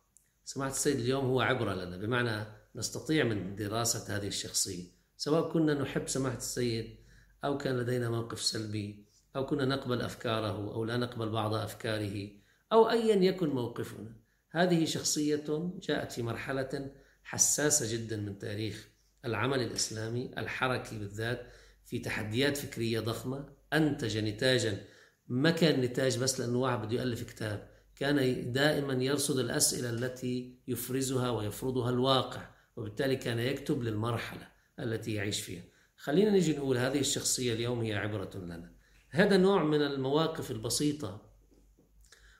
سماحة 0.45 0.71
السيد 0.71 0.99
اليوم 0.99 1.25
هو 1.25 1.41
عبرة 1.41 1.73
لنا 1.73 1.97
بمعنى 1.97 2.45
نستطيع 2.75 3.23
من 3.23 3.55
دراسة 3.55 4.17
هذه 4.17 4.27
الشخصية 4.27 4.83
سواء 5.17 5.51
كنا 5.51 5.73
نحب 5.73 6.07
سماحة 6.07 6.37
السيد 6.37 6.97
أو 7.43 7.57
كان 7.57 7.77
لدينا 7.77 8.09
موقف 8.09 8.41
سلبي 8.41 9.05
أو 9.35 9.45
كنا 9.45 9.65
نقبل 9.65 10.01
أفكاره 10.01 10.73
أو 10.73 10.85
لا 10.85 10.97
نقبل 10.97 11.29
بعض 11.29 11.53
أفكاره 11.53 12.29
أو 12.71 12.89
أيا 12.89 13.15
يكن 13.15 13.49
موقفنا. 13.49 14.15
هذه 14.51 14.85
شخصية 14.85 15.71
جاءت 15.81 16.11
في 16.11 16.23
مرحلة 16.23 16.91
حساسة 17.23 17.97
جدا 17.97 18.17
من 18.17 18.37
تاريخ 18.37 18.89
العمل 19.27 19.61
الإسلامي 19.61 20.31
الحركي 20.37 20.99
بالذات 20.99 21.47
في 21.85 21.99
تحديات 21.99 22.57
فكرية 22.57 22.99
ضخمة. 22.99 23.49
أنتج 23.73 24.17
نتاجا 24.17 24.83
ما 25.27 25.51
كان 25.51 25.81
نتاج 25.81 26.17
بس 26.17 26.39
لأنه 26.39 26.57
واحد 26.57 26.81
بده 26.81 26.97
يألف 26.97 27.23
كتاب 27.23 27.69
كان 27.95 28.51
دائما 28.51 28.93
يرصد 28.93 29.39
الأسئلة 29.39 29.89
التي 29.89 30.59
يفرزها 30.67 31.29
ويفرضها 31.29 31.89
الواقع 31.89 32.49
وبالتالي 32.75 33.15
كان 33.15 33.39
يكتب 33.39 33.83
للمرحلة 33.83 34.47
التي 34.79 35.13
يعيش 35.13 35.41
فيها. 35.41 35.63
خلينا 35.97 36.31
نجي 36.31 36.57
نقول 36.57 36.77
هذه 36.77 36.99
الشخصية 36.99 37.53
اليوم 37.53 37.81
هي 37.81 37.93
عبرة 37.93 38.31
لنا. 38.35 38.71
هذا 39.09 39.37
نوع 39.37 39.63
من 39.63 39.81
المواقف 39.81 40.51
البسيطة 40.51 41.21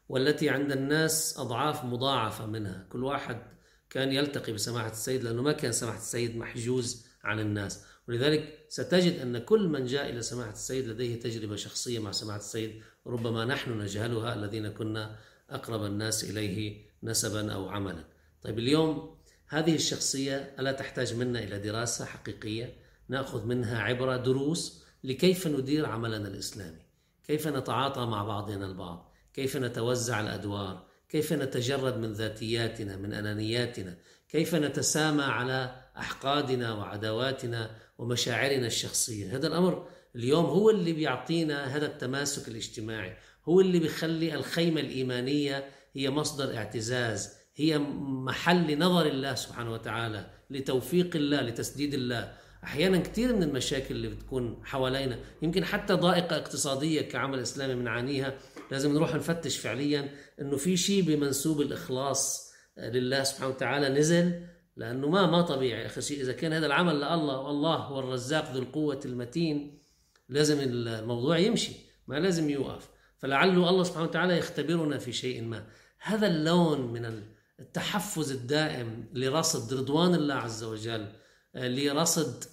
والتي 0.10 0.50
عند 0.50 0.72
الناس 0.72 1.40
أضعاف 1.40 1.86
مضاعفة 1.86 2.46
منها. 2.46 2.88
كل 2.90 3.04
واحد 3.04 3.57
كان 3.90 4.12
يلتقي 4.12 4.54
بسماحة 4.54 4.92
السيد 4.92 5.24
لأنه 5.24 5.42
ما 5.42 5.52
كان 5.52 5.72
سماحة 5.72 5.98
السيد 5.98 6.38
محجوز 6.38 7.06
عن 7.24 7.40
الناس. 7.40 7.84
ولذلك 8.08 8.66
ستجد 8.70 9.20
أن 9.20 9.38
كل 9.38 9.68
من 9.68 9.86
جاء 9.86 10.10
إلى 10.10 10.22
سماحة 10.22 10.52
السيد 10.52 10.88
لديه 10.88 11.20
تجربة 11.20 11.56
شخصية 11.56 12.00
مع 12.00 12.12
سماحة 12.12 12.40
السيد 12.40 12.82
ربما 13.08 13.46
نحن 13.46 13.80
نجهلها 13.82 14.34
الذين 14.34 14.70
كنا 14.70 15.16
أقرب 15.50 15.86
الناس 15.86 16.24
إليه 16.24 16.86
نسبا 17.04 17.54
أو 17.54 17.70
عملا. 17.70 18.04
طيب 18.42 18.60
اليوم 18.60 19.18
هذه 19.48 19.76
الشخصية 19.76 20.56
ألا 20.60 20.72
تحتاج 20.72 21.14
منا 21.14 21.40
إلى 21.40 21.60
دراسة 21.60 22.06
حقيقية 22.06 22.74
نأخذ 23.10 23.46
منها 23.46 23.82
عبره 23.82 24.18
دروس 24.18 24.84
لكيف 25.04 25.48
ندير 25.48 25.86
عملنا 25.86 26.28
الإسلامي؟ 26.28 26.82
كيف 27.24 27.48
نتعاطى 27.48 28.06
مع 28.06 28.24
بعضنا 28.24 28.66
البعض؟ 28.66 29.14
كيف 29.34 29.58
نتوزع 29.58 30.22
الأدوار؟ 30.22 30.87
كيف 31.10 31.34
نتجرد 31.34 31.98
من 31.98 32.14
ذاتياتنا 32.14 32.98
من 32.98 33.14
أنانياتنا؟ 33.14 33.98
كيف 34.30 34.56
نتسامى 34.56 35.24
على 35.24 35.76
أحقادنا 35.98 36.74
وعداواتنا 36.74 37.72
ومشاعرنا 37.98 38.68
الشخصية؟ 38.68 39.36
هذا 39.36 39.48
الأمر 39.48 39.88
اليوم 40.16 40.46
هو 40.46 40.70
اللي 40.70 40.94
بيعطينا 40.94 41.76
هذا 41.76 41.86
التماسك 41.86 42.48
الاجتماعي 42.48 43.18
هو 43.46 43.62
اللي 43.62 43.80
بيخلي 43.80 44.36
الخيمة 44.36 44.82
الإيمانية 44.82 45.66
هي 45.94 46.10
مصدر 46.10 46.58
اعتزاز 46.58 47.34
هي 47.56 47.78
محل 47.78 48.80
نظر 48.80 49.06
الله 49.06 49.36
سبحانه 49.36 49.74
وتعالى 49.74 50.30
لتوفيق 50.50 51.16
الله 51.16 51.42
لتسديد 51.42 51.94
الله. 51.94 52.34
أحيانا 52.64 52.98
كثير 52.98 53.36
من 53.36 53.44
المشاكل 53.44 53.96
اللي 53.96 54.08
بتكون 54.08 54.62
حوالينا 54.64 55.20
يمكن 55.42 55.66
حتى 55.66 55.94
ضائقة 55.94 56.36
اقتصادية 56.38 57.02
كعمل 57.02 57.40
إسلامي 57.40 57.76
بنعانيها 57.76 58.34
لازم 58.72 58.94
نروح 58.94 59.16
نفتش 59.16 59.58
فعليا 59.58 60.10
إنه 60.42 60.58
في 60.58 60.78
شيء 60.78 61.02
بمنسوب 61.02 61.62
الإخلاص 61.62 62.54
لله 62.78 63.24
سبحانه 63.24 63.50
وتعالى 63.50 63.90
نزل 63.90 64.48
لأنه 64.76 65.10
ما 65.10 65.26
ما 65.26 65.42
طبيعي 65.42 65.86
اخر 65.86 66.02
شيء. 66.02 66.22
إذا 66.22 66.34
كان 66.34 66.54
هذا 66.54 66.66
العمل 66.66 66.96
لله 66.96 67.40
والله 67.40 67.76
هو 67.76 68.00
الرزاق 68.00 68.52
ذو 68.52 68.62
القوة 68.62 69.00
المتين 69.06 69.82
لازم 70.30 70.58
الموضوع 70.62 71.38
يمشي 71.38 71.72
ما 72.08 72.20
لازم 72.20 72.50
يوقف. 72.50 72.90
فلعله 73.18 73.70
الله 73.70 73.84
سبحانه 73.84 74.06
وتعالى 74.06 74.38
يختبرنا 74.38 74.98
في 74.98 75.14
شيء 75.14 75.44
ما. 75.44 75.68
هذا 76.00 76.28
اللون 76.28 76.94
من 76.94 77.24
التحفز 77.60 78.32
الدائم 78.32 79.10
لرصد 79.14 79.74
رضوان 79.74 80.16
الله 80.16 80.34
عز 80.34 80.64
وجل 80.64 81.08
لرصد 81.56 82.44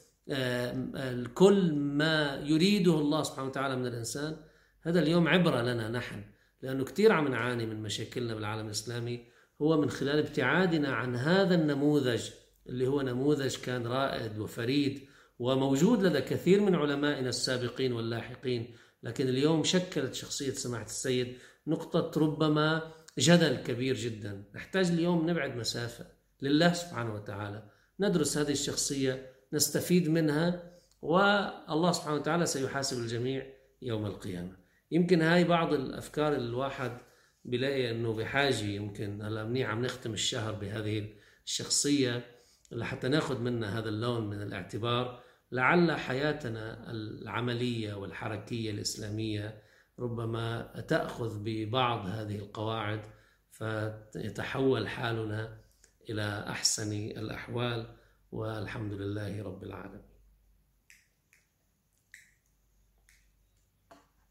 كل 1.34 1.72
ما 1.72 2.42
يريده 2.44 2.94
الله 2.94 3.22
سبحانه 3.22 3.48
وتعالى 3.48 3.76
من 3.76 3.86
الإنسان. 3.86 4.36
هذا 4.87 5.01
اليوم 5.01 5.28
عبرة 5.28 5.62
لنا 5.62 5.89
نحن 5.89 6.24
لأنه 6.62 6.85
كثير 6.85 7.12
عم 7.12 7.28
نعاني 7.28 7.66
من 7.66 7.82
مشاكلنا 7.82 8.35
بالعالم 8.35 8.66
الإسلامي 8.66 9.24
هو 9.62 9.80
من 9.80 9.91
خلال 9.91 10.18
ابتعادنا 10.18 10.89
عن 10.95 11.16
هذا 11.16 11.55
النموذج 11.55 12.30
اللي 12.66 12.87
هو 12.87 13.03
نموذج 13.03 13.57
كان 13.57 13.87
رائد 13.87 14.39
وفريد 14.39 15.09
وموجود 15.39 16.03
لدى 16.03 16.20
كثير 16.20 16.61
من 16.61 16.74
علمائنا 16.74 17.28
السابقين 17.28 17.93
واللاحقين 17.93 18.76
لكن 19.03 19.28
اليوم 19.28 19.64
شكلت 19.64 20.14
شخصية 20.14 20.51
سماحة 20.51 20.85
السيد 20.85 21.37
نقطة 21.66 22.20
ربما 22.20 22.93
جدل 23.18 23.57
كبير 23.57 23.95
جدا. 23.97 24.45
نحتاج 24.55 24.91
اليوم 24.91 25.30
نبعد 25.30 25.57
مسافة 25.57 26.07
لله 26.43 26.72
سبحانه 26.72 27.14
وتعالى 27.14 27.62
ندرس 28.01 28.39
هذه 28.39 28.53
الشخصية 28.53 29.30
نستفيد 29.53 30.09
منها 30.09 30.72
والله 31.03 31.93
سبحانه 31.93 32.16
وتعالى 32.16 32.47
سيحاسب 32.47 32.99
الجميع 32.99 33.47
يوم 33.82 34.07
القيامة. 34.07 34.63
يمكن 34.91 35.22
هاي 35.22 35.45
بعض 35.45 35.72
الأفكار 35.72 36.35
اللي 36.35 36.49
الواحد 36.49 36.99
بلاقي 37.45 37.91
أنه 37.91 38.14
بحاجة 38.14 38.64
يمكن. 38.64 39.22
هلأ 39.22 39.45
منيح 39.45 39.70
عم 39.70 39.85
نختم 39.85 40.12
الشهر 40.12 40.53
بهذه 40.53 41.09
الشخصية 41.47 42.24
لحتى 42.72 43.09
ناخذ 43.09 43.41
منها 43.41 43.78
هذا 43.78 43.89
اللون 43.89 44.30
من 44.30 44.43
الاعتبار. 44.43 45.22
لعل 45.53 45.93
حياتنا 45.93 46.91
العملية 46.91 47.95
والحركية 47.95 48.70
الإسلامية 48.70 49.62
ربما 49.99 50.62
تأخذ 50.89 51.43
ببعض 51.45 52.07
هذه 52.07 52.39
القواعد 52.39 53.01
فيتحول 53.51 54.89
حالنا 54.89 55.59
إلى 56.11 56.45
أحسن 56.49 56.93
الأحوال 56.93 57.87
والحمد 58.32 58.93
لله 58.93 59.43
رب 59.43 59.64
العالمين. 59.64 60.13